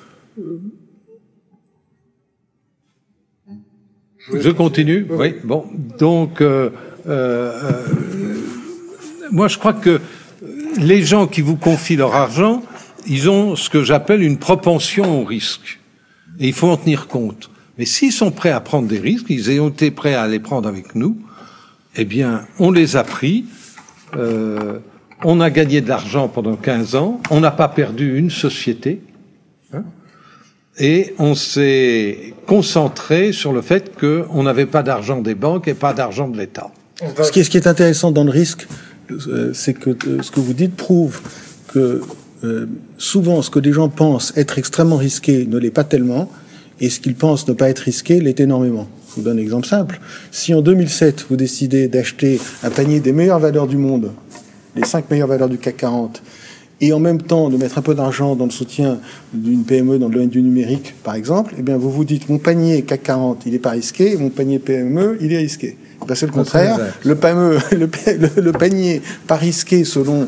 [4.31, 5.05] je continue?
[5.09, 5.34] Oui.
[5.43, 5.65] Bon.
[5.97, 6.69] Donc, euh,
[7.07, 7.51] euh,
[9.31, 9.99] moi, je crois que
[10.77, 12.63] les gens qui vous confient leur argent,
[13.07, 15.79] ils ont ce que j'appelle une propension au risque.
[16.39, 17.49] Et il faut en tenir compte.
[17.77, 20.69] Mais s'ils sont prêts à prendre des risques, ils ont été prêts à les prendre
[20.69, 21.17] avec nous,
[21.95, 23.45] eh bien, on les a pris.
[24.15, 24.79] Euh,
[25.23, 27.21] on a gagné de l'argent pendant 15 ans.
[27.29, 29.01] On n'a pas perdu une société.
[29.73, 29.83] Hein,
[30.79, 35.93] et on s'est concentré sur le fait qu'on n'avait pas d'argent des banques et pas
[35.93, 36.71] d'argent de l'État.
[37.21, 38.67] Ce qui, est, intéressant dans le risque,
[39.11, 41.21] euh, c'est que euh, ce que vous dites prouve
[41.67, 42.01] que
[42.97, 46.29] souvent ce que des gens pensent être extrêmement risqué ne l'est pas tellement,
[46.81, 48.89] et ce qu'ils pensent ne pas être risqué l'est énormément.
[49.14, 49.99] Je vous donne un exemple simple.
[50.32, 54.11] Si en 2007, vous décidez d'acheter un panier des meilleures valeurs du monde,
[54.76, 56.24] les cinq meilleures valeurs du CAC 40,
[56.82, 58.97] et en même temps de mettre un peu d'argent dans le soutien
[59.32, 62.39] d'une PME dans le domaine du numérique, par exemple, eh bien vous vous dites mon
[62.39, 65.78] panier CAC 40, il n'est pas risqué, mon panier PME, il est risqué.
[66.07, 66.80] Ben, c'est le contraire.
[67.03, 67.89] Le, PME, le,
[68.41, 70.28] le, panier pas risqué selon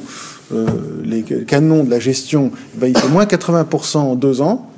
[0.53, 0.67] euh,
[1.03, 4.69] les canons de la gestion, ben, il fait moins 80% en deux ans,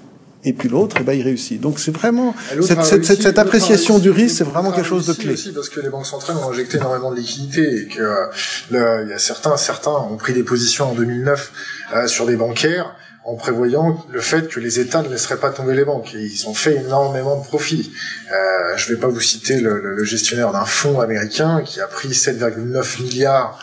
[0.47, 1.59] et puis l'autre, eh ben, il réussit.
[1.59, 5.33] Donc c'est vraiment cette, cette, cette, appréciation du risque, c'est vraiment quelque chose de clé.
[5.33, 9.09] Aussi parce que les banques centrales ont injecté énormément de liquidités et que euh, il
[9.09, 11.51] y a certains, certains ont pris des positions en 2009
[11.95, 12.95] euh, sur des bancaires
[13.25, 16.15] en prévoyant le fait que les États ne laisseraient pas tomber les banques.
[16.15, 17.91] Et ils ont fait énormément de profits.
[18.31, 21.87] Euh, je ne vais pas vous citer le, le gestionnaire d'un fonds américain qui a
[21.87, 23.59] pris 7,9 milliards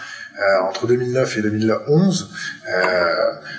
[0.69, 2.31] entre 2009 et 2011,
[2.69, 3.15] euh,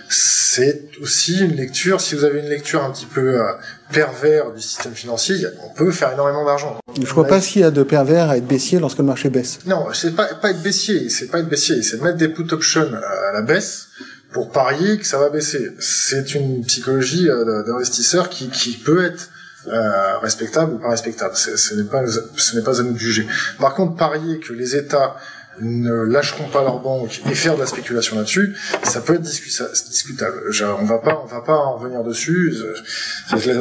[0.09, 2.01] c'est aussi une lecture.
[2.01, 3.43] Si vous avez une lecture un petit peu euh,
[3.91, 6.77] pervers du système financier, on peut faire énormément d'argent.
[7.01, 9.59] Je crois pas qu'il y a de pervers à être baissier lorsque le marché baisse.
[9.65, 12.51] Non, c'est pas pas être baissier, c'est pas être baissier, c'est de mettre des put
[12.51, 13.87] options à la baisse
[14.33, 15.71] pour parier que ça va baisser.
[15.79, 17.27] C'est une psychologie
[17.65, 19.29] d'investisseur qui, qui peut être
[19.67, 21.35] euh, respectable ou pas respectable.
[21.35, 23.25] Ce n'est pas ce n'est pas à nous de juger.
[23.59, 25.15] Par contre, parier que les États
[25.61, 30.37] ne lâcheront pas leur banque et faire de la spéculation là-dessus, ça peut être discutable.
[30.79, 32.53] on va pas, on va pas en revenir dessus.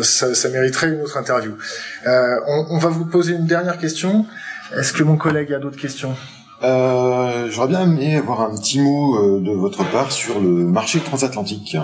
[0.03, 1.53] Ça, ça, mériterait une autre interview.
[2.07, 4.27] Euh, on, on, va vous poser une dernière question.
[4.77, 6.17] Est-ce que mon collègue a d'autres questions?
[6.63, 11.01] Euh, J'aurais bien aimé avoir un petit mot euh, de votre part sur le marché
[11.01, 11.77] transatlantique.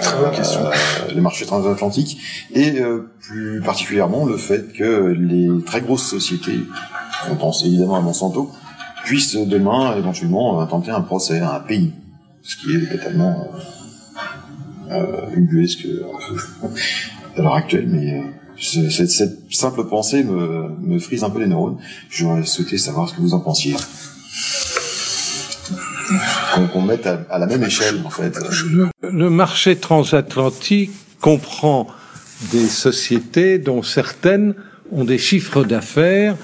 [0.00, 0.66] Très bonne question.
[0.66, 0.72] Euh,
[1.14, 2.18] les marchés transatlantiques
[2.52, 6.60] et euh, plus particulièrement le fait que les très grosses sociétés,
[7.30, 8.50] on pense évidemment à Monsanto,
[9.06, 11.92] puisse demain éventuellement euh, tenter un procès à un pays,
[12.42, 13.48] ce qui est totalement
[14.90, 15.86] euh, euh ubuesque
[17.36, 21.46] à l'heure actuelle, mais euh, cette, cette, simple pensée me, me frise un peu les
[21.46, 21.78] neurones.
[22.10, 23.76] J'aurais souhaité savoir ce que vous en pensiez.
[26.72, 28.34] Qu'on mette à, la même échelle, en fait.
[29.02, 30.90] Le marché transatlantique
[31.20, 31.86] comprend
[32.52, 34.54] des sociétés dont certaines
[34.90, 36.36] ont des chiffres d'affaires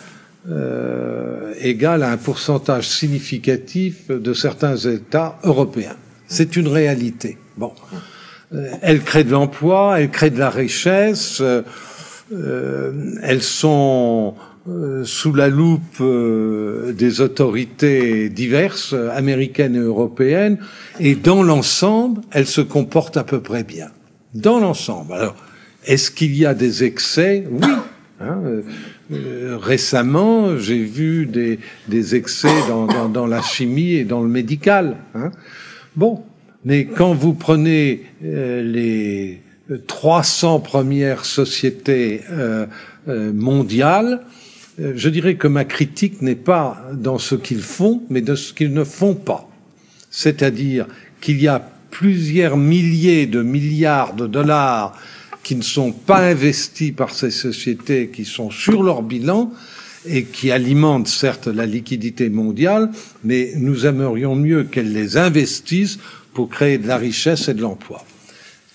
[0.50, 5.96] euh, égale à un pourcentage significatif de certains États européens.
[6.26, 7.38] C'est une réalité.
[7.56, 7.72] Bon,
[8.54, 11.42] euh, elles créent de l'emploi, elles créent de la richesse,
[12.32, 14.34] euh, elles sont
[14.68, 20.58] euh, sous la loupe euh, des autorités diverses, américaines et européennes,
[21.00, 23.88] et dans l'ensemble, elles se comportent à peu près bien.
[24.34, 25.14] Dans l'ensemble.
[25.14, 25.36] Alors,
[25.84, 27.44] est-ce qu'il y a des excès?
[27.50, 27.66] Oui.
[28.20, 28.40] Hein,
[29.12, 31.58] euh, récemment, j'ai vu des,
[31.88, 34.96] des excès dans, dans, dans, la chimie et dans le médical.
[35.14, 35.30] Hein.
[35.96, 36.22] Bon,
[36.64, 39.40] mais quand vous prenez euh, les
[39.86, 42.66] 300 premières sociétés euh,
[43.08, 44.22] euh, mondiales,
[44.78, 48.72] je dirais que ma critique n'est pas dans ce qu'ils font, mais de ce qu'ils
[48.72, 49.48] ne font pas.
[50.10, 50.86] C'est-à-dire
[51.20, 54.96] qu'il y a plusieurs milliers de milliards de dollars
[55.42, 59.52] qui ne sont pas investis par ces sociétés qui sont sur leur bilan
[60.04, 62.90] et qui alimentent certes la liquidité mondiale,
[63.24, 65.98] mais nous aimerions mieux qu'elles les investissent
[66.34, 68.04] pour créer de la richesse et de l'emploi.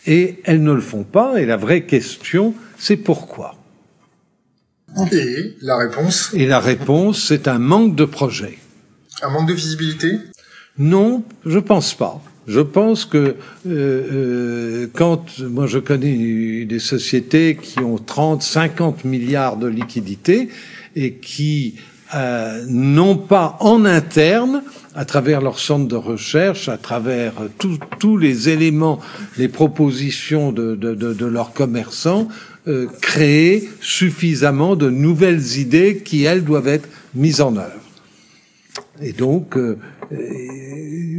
[0.05, 3.55] Et elles ne le font pas, et la vraie question, c'est pourquoi?
[5.11, 6.32] Et la réponse?
[6.34, 8.57] Et la réponse, c'est un manque de projet.
[9.22, 10.20] Un manque de visibilité?
[10.78, 12.22] Non, je pense pas.
[12.48, 13.36] Je pense que euh,
[13.66, 20.48] euh, quand moi je connais des sociétés qui ont 30, 50 milliards de liquidités
[20.95, 21.76] et qui
[22.16, 24.64] euh, n'ont pas en interne,
[24.95, 27.34] à travers leur centre de recherche, à travers
[28.00, 29.00] tous les éléments,
[29.38, 32.30] les propositions de, de, de, de leurs commerçants,
[32.68, 37.80] euh, créé suffisamment de nouvelles idées qui, elles, doivent être mises en œuvre.
[39.02, 39.78] Et donc, euh,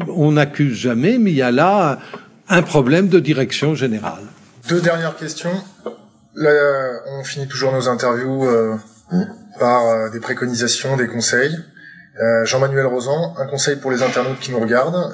[0.09, 1.99] on n'accuse jamais, mais il y a là
[2.49, 4.24] un problème de direction générale.
[4.68, 5.53] Deux dernières questions.
[6.36, 8.76] On finit toujours nos interviews euh,
[9.59, 11.57] par euh, des préconisations, des conseils.
[12.20, 15.12] Euh, Jean-Manuel Rosan, un conseil pour les internautes qui nous regardent.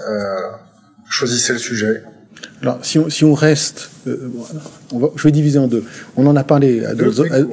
[1.08, 2.02] choisissez le sujet.
[2.62, 4.30] Alors, si on, si on reste, euh,
[4.90, 5.84] on va, je vais diviser en deux.
[6.16, 6.82] On en a parlé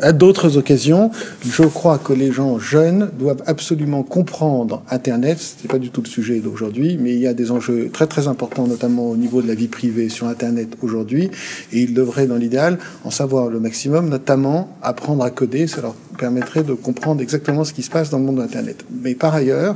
[0.01, 1.11] à d'autres occasions.
[1.45, 5.37] Je crois que les gens jeunes doivent absolument comprendre Internet.
[5.39, 8.27] C'est pas du tout le sujet d'aujourd'hui, mais il y a des enjeux très très
[8.27, 11.29] importants, notamment au niveau de la vie privée sur Internet aujourd'hui,
[11.73, 15.67] et ils devraient, dans l'idéal, en savoir le maximum, notamment apprendre à coder.
[15.67, 18.85] Ça leur permettrait de comprendre exactement ce qui se passe dans le monde d'Internet.
[19.01, 19.75] Mais par ailleurs,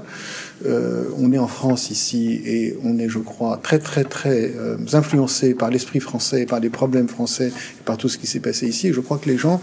[0.66, 4.78] euh, on est en France ici et on est, je crois, très très très euh,
[4.94, 7.52] influencé par l'esprit français, par les problèmes français,
[7.84, 8.88] par tout ce qui s'est passé ici.
[8.88, 9.62] Et je crois que les gens,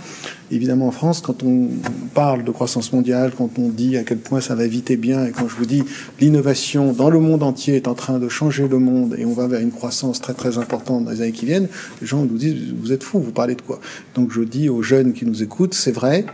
[0.53, 1.69] évidemment en France, quand on
[2.15, 5.25] parle de croissance mondiale, quand on dit à quel point ça va vite et bien,
[5.25, 5.83] et quand je vous dis
[6.21, 9.47] l'innovation dans le monde entier est en train de changer le monde et on va
[9.47, 11.69] vers une croissance très très importante dans les années qui viennent,
[12.01, 13.81] les gens nous disent vous êtes fous, vous parlez de quoi?
[14.15, 16.27] Donc je dis aux jeunes qui nous écoutent, c'est vrai,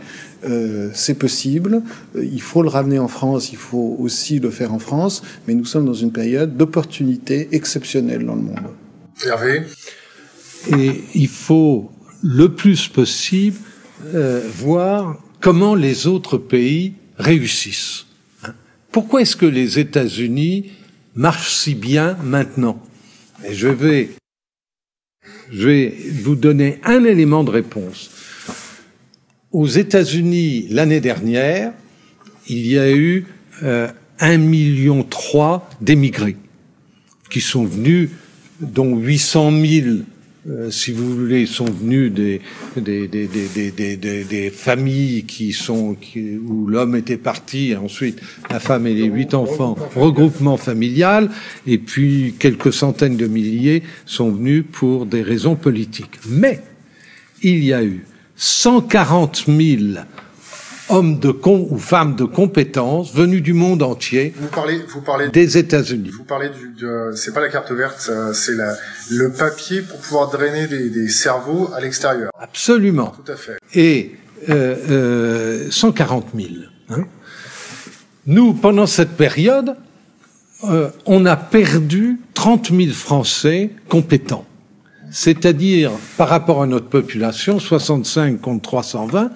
[0.45, 1.81] euh, c'est possible,
[2.15, 5.53] euh, il faut le ramener en France, il faut aussi le faire en France, mais
[5.53, 8.59] nous sommes dans une période d'opportunités exceptionnelles dans le monde.
[9.25, 9.63] Hervé?
[10.77, 11.89] Et il faut
[12.21, 13.55] le plus possible
[14.13, 18.05] euh, voir comment les autres pays réussissent.
[18.43, 18.53] Hein.
[18.91, 20.71] Pourquoi est-ce que les États-Unis
[21.15, 22.81] marchent si bien maintenant?
[23.47, 24.09] Et je vais,
[25.51, 28.11] je vais vous donner un élément de réponse.
[29.51, 31.73] Aux États-Unis l'année dernière,
[32.47, 33.25] il y a eu
[33.63, 33.87] euh,
[34.19, 36.37] un million trois d'émigrés
[37.29, 38.09] qui sont venus,
[38.59, 39.87] dont 800 000
[40.49, 42.41] euh, si vous voulez, sont venus des,
[42.75, 48.19] des, des, des, des familles qui sont qui, où l'homme était parti, ensuite
[48.49, 51.29] la femme et les huit enfants, regroupement familial,
[51.67, 56.19] et puis quelques centaines de milliers sont venus pour des raisons politiques.
[56.27, 56.61] Mais
[57.41, 59.57] il y a eu 140 000
[60.89, 64.33] hommes de con ou femmes de compétences venus du monde entier.
[64.37, 66.11] Vous parlez, vous parlez des États-Unis.
[66.17, 68.75] Vous parlez du, de, c'est pas la carte verte, c'est la,
[69.11, 72.31] le papier pour pouvoir drainer des, des cerveaux à l'extérieur.
[72.39, 73.13] Absolument.
[73.25, 73.57] Tout à fait.
[73.73, 74.15] Et
[74.49, 76.47] euh, euh, 140 000.
[76.89, 77.03] Hein.
[78.25, 79.75] Nous, pendant cette période,
[80.63, 84.45] euh, on a perdu 30 000 Français compétents.
[85.11, 89.31] C'est-à-dire, par rapport à notre population, 65 contre 320,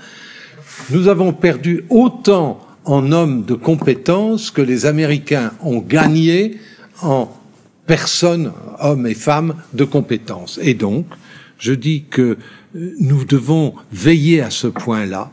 [0.90, 6.58] nous avons perdu autant en hommes de compétences que les Américains ont gagné
[7.02, 7.32] en
[7.86, 10.60] personnes, hommes et femmes, de compétences.
[10.62, 11.06] Et donc,
[11.58, 12.38] je dis que
[12.76, 15.32] euh, nous devons veiller à ce point-là,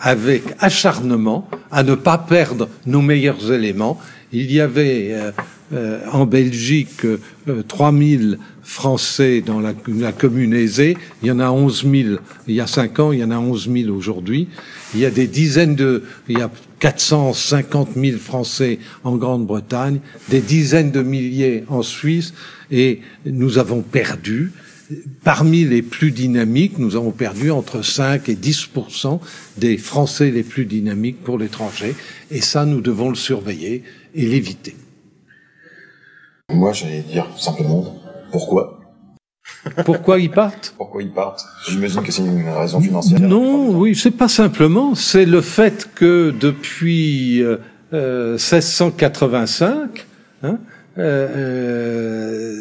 [0.00, 3.98] avec acharnement, à ne pas perdre nos meilleurs éléments.
[4.32, 5.32] Il y avait euh,
[5.72, 10.96] euh, en Belgique euh, 3000 Français dans la, la, commune aisée.
[11.22, 11.94] Il y en a 11 000
[12.46, 14.48] il y a cinq ans, il y en a 11 000 aujourd'hui.
[14.94, 16.50] Il y a des dizaines de, il y a
[16.80, 22.34] 450 000 Français en Grande-Bretagne, des dizaines de milliers en Suisse,
[22.70, 24.52] et nous avons perdu.
[25.22, 28.70] Parmi les plus dynamiques, nous avons perdu entre 5 et 10
[29.58, 31.94] des Français les plus dynamiques pour l'étranger,
[32.30, 33.82] et ça, nous devons le surveiller
[34.14, 34.74] et l'éviter.
[36.50, 37.84] Moi, j'allais dire simplement
[38.32, 38.80] pourquoi?
[39.84, 40.74] Pourquoi ils partent?
[40.78, 41.44] Pourquoi ils partent?
[41.68, 43.20] J'imagine que c'est une raison financière.
[43.20, 44.94] Non, oui, c'est pas simplement.
[44.94, 50.06] C'est le fait que depuis euh, 1685,
[50.42, 50.58] hein,
[50.96, 52.54] euh,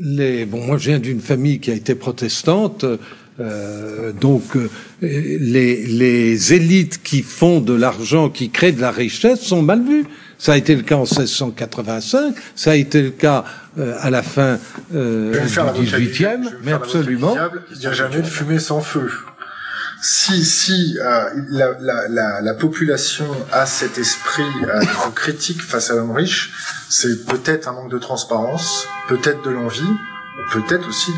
[0.00, 2.86] les, bon, moi, je viens d'une famille qui a été protestante.
[3.40, 4.42] Euh, donc
[5.00, 10.06] les, les élites qui font de l'argent, qui créent de la richesse, sont mal vues.
[10.38, 13.44] Ça a été le cas en 1685, ça a été le cas
[13.76, 14.58] euh, à la fin
[14.94, 15.32] euh,
[15.74, 17.36] du XVIIIe, mais absolument.
[17.72, 19.10] Il n'y a jamais de fumée sans feu.
[20.00, 25.96] Si si euh, la, la, la, la, population a cet esprit euh, critique face à
[25.96, 26.52] l'homme riche,
[26.88, 29.96] c'est peut-être un manque de transparence, peut-être de l'envie,
[30.52, 31.10] peut-être aussi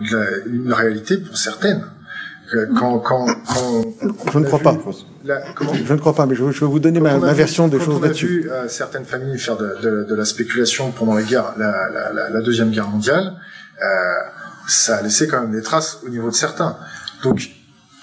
[0.00, 1.84] de, de une réalité pour certaines.
[2.78, 3.82] Quand, quand, quand
[4.32, 4.78] je ne crois pas.
[5.24, 7.68] La, comment je ne crois pas, mais je, je vais vous donner ma, ma, version
[7.68, 8.42] des choses là-dessus.
[8.42, 12.30] Vu, euh, certaines familles faire de, de, de, la spéculation pendant les guerres, la, la,
[12.30, 13.34] la deuxième guerre mondiale,
[13.82, 13.84] euh,
[14.68, 16.76] ça a laissé quand même des traces au niveau de certains.
[17.22, 17.50] Donc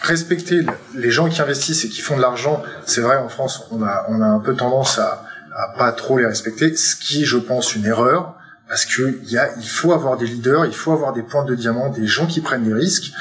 [0.02, 3.82] respecter les gens qui investissent et qui font de l'argent, c'est vrai en France, on
[3.82, 5.24] a, on a un peu tendance à,
[5.56, 8.36] à pas trop les respecter, ce qui est, je pense, une erreur
[8.68, 11.46] parce que il y a, il faut avoir des leaders, il faut avoir des points
[11.46, 13.12] de diamant, des gens qui prennent des risques,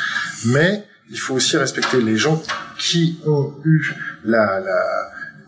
[0.46, 2.42] mais il faut aussi respecter les gens
[2.76, 3.94] qui ont eu
[4.24, 4.80] la, la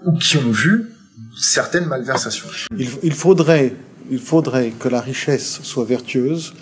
[0.04, 0.86] ou qui ont vu
[1.36, 2.46] certaines malversations.
[2.78, 3.74] Il, il, faudrait,
[4.08, 6.54] il faudrait que la richesse soit vertueuse,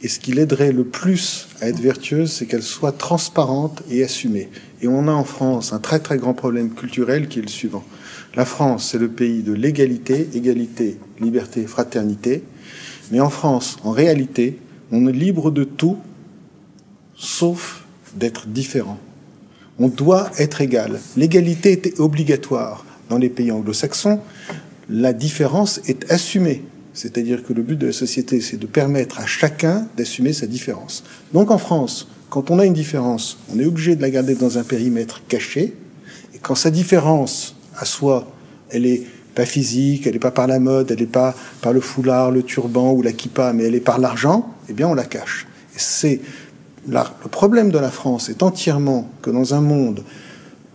[0.00, 4.48] et ce qui l'aiderait le plus à être vertueuse, c'est qu'elle soit transparente et assumée.
[4.80, 7.84] Et on a en France un très très grand problème culturel qui est le suivant.
[8.36, 12.44] La France, c'est le pays de l'égalité, égalité, liberté, fraternité.
[13.10, 14.58] Mais en France, en réalité,
[14.92, 15.98] on est libre de tout,
[17.16, 17.81] sauf
[18.16, 18.98] d'être différent.
[19.78, 21.00] On doit être égal.
[21.16, 22.84] L'égalité est obligatoire.
[23.08, 24.20] Dans les pays anglo-saxons,
[24.88, 26.62] la différence est assumée.
[26.94, 31.04] C'est-à-dire que le but de la société, c'est de permettre à chacun d'assumer sa différence.
[31.32, 34.58] Donc en France, quand on a une différence, on est obligé de la garder dans
[34.58, 35.74] un périmètre caché.
[36.34, 38.30] Et quand sa différence à soi,
[38.70, 39.02] elle est
[39.34, 42.42] pas physique, elle n'est pas par la mode, elle n'est pas par le foulard, le
[42.42, 45.46] turban ou la kippa, mais elle est par l'argent, eh bien on la cache.
[45.74, 46.20] C'est
[46.88, 50.02] le problème de la France est entièrement que dans un monde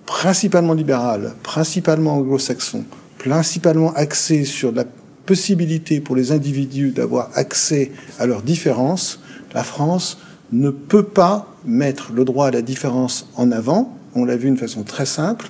[0.06, 2.86] principalement libéral, principalement anglo-saxon,
[3.18, 4.86] principalement axé sur la
[5.26, 9.20] possibilité pour les individus d'avoir accès à leurs différences,
[9.54, 10.18] la France
[10.54, 13.98] ne peut pas mettre le droit à la différence en avant.
[14.16, 15.50] On l'a vu d'une façon très simple.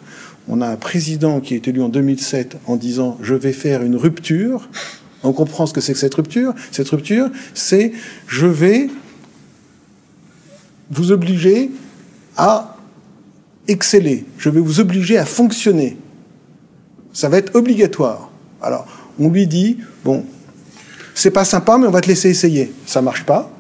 [0.49, 3.95] On a un président qui est élu en 2007 en disant je vais faire une
[3.95, 4.69] rupture.
[5.23, 6.53] On comprend ce que c'est que cette rupture.
[6.71, 7.91] Cette rupture, c'est
[8.27, 8.89] je vais
[10.91, 11.71] vous obliger
[12.35, 12.75] à
[13.67, 15.97] exceller, je vais vous obliger à fonctionner.
[17.13, 18.29] Ça va être obligatoire.
[18.61, 18.87] Alors,
[19.19, 20.25] on lui dit, bon,
[21.15, 22.71] c'est pas sympa, mais on va te laisser essayer.
[22.85, 23.51] Ça marche pas.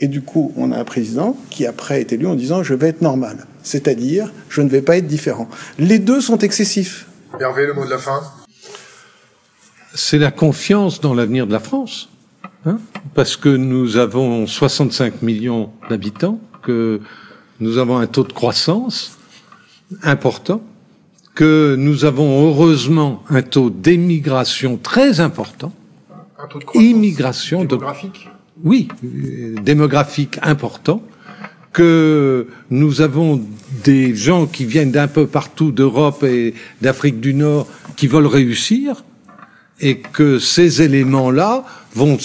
[0.00, 2.88] Et du coup, on a un président qui après est élu en disant, je vais
[2.88, 3.46] être normal.
[3.62, 5.48] C'est-à-dire, je ne vais pas être différent.
[5.78, 7.06] Les deux sont excessifs.
[7.38, 8.22] Hervé, le mot de la fin.
[9.94, 12.08] C'est la confiance dans l'avenir de la France.
[12.64, 12.78] Hein
[13.14, 17.00] Parce que nous avons 65 millions d'habitants, que
[17.60, 19.16] nous avons un taux de croissance
[20.02, 20.60] important,
[21.34, 25.72] que nous avons heureusement un taux d'émigration très important.
[26.38, 28.28] Un taux de croissance Immigration de- démographique?
[28.64, 28.88] oui,
[29.70, 31.00] démographique important,
[31.72, 33.40] que nous avons
[33.84, 36.52] des gens qui viennent d'un peu partout d'Europe et
[36.82, 37.66] d'Afrique du Nord
[37.96, 39.04] qui veulent réussir,
[39.80, 41.64] et que ces éléments-là
[41.94, 42.18] vont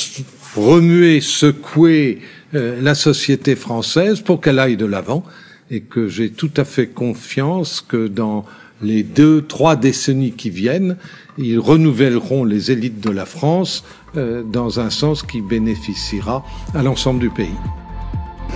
[0.58, 2.20] remuer, secouer
[2.56, 5.24] euh, la société française pour qu'elle aille de l'avant,
[5.72, 8.46] et que j'ai tout à fait confiance que dans
[8.82, 10.98] les deux, trois décennies qui viennent,
[11.38, 13.84] ils renouvelleront les élites de la France
[14.18, 16.44] euh, dans un sens qui bénéficiera
[16.76, 17.58] à l'ensemble du pays.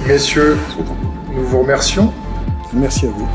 [0.06, 0.58] Messieurs,
[1.34, 2.14] nous vous remercions.
[2.74, 3.28] Merci à vous.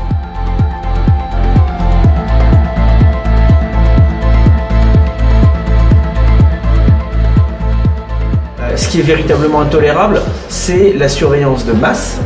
[8.61, 10.21] Euh, Ce qui est véritablement intolérable,
[10.53, 12.19] c'est la surveillance de masse.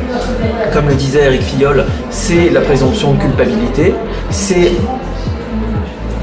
[0.74, 3.96] Comme le disait Eric Fillol, c'est la présomption de culpabilité,
[4.30, 4.74] c'est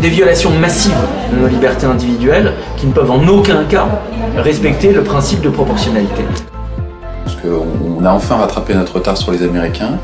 [0.02, 0.92] des violations massives
[1.32, 3.86] de nos libertés individuelles qui ne peuvent en aucun cas
[4.36, 6.22] respecter le principe de proportionnalité.
[7.24, 7.66] Parce qu'on
[7.98, 9.98] on a enfin rattrapé notre retard sur les Américains.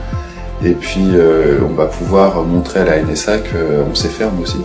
[0.65, 4.63] Et puis, euh, on va pouvoir montrer à la NSA qu'on sait faire, aussi.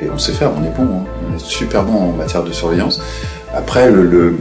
[0.00, 0.84] Et on sait faire, on est bon.
[0.84, 1.04] hein.
[1.30, 3.00] On est super bon en matière de surveillance.
[3.54, 4.38] Après, le,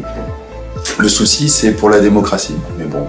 [0.99, 2.55] le souci, c'est pour la démocratie.
[2.77, 3.07] Mais bon,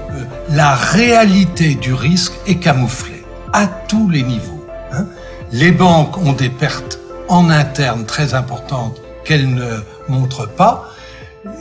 [0.50, 4.64] la réalité du risque est camouflée à tous les niveaux.
[4.92, 5.06] hein.
[5.52, 9.78] Les banques ont des pertes en interne très importantes qu'elles ne
[10.08, 10.90] montrent pas.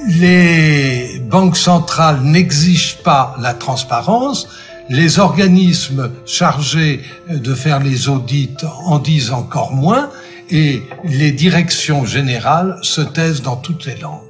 [0.07, 4.47] Les banques centrales n'exigent pas la transparence.
[4.89, 10.09] Les organismes chargés de faire les audits en disent encore moins.
[10.49, 14.26] Et les directions générales se taisent dans toutes les langues.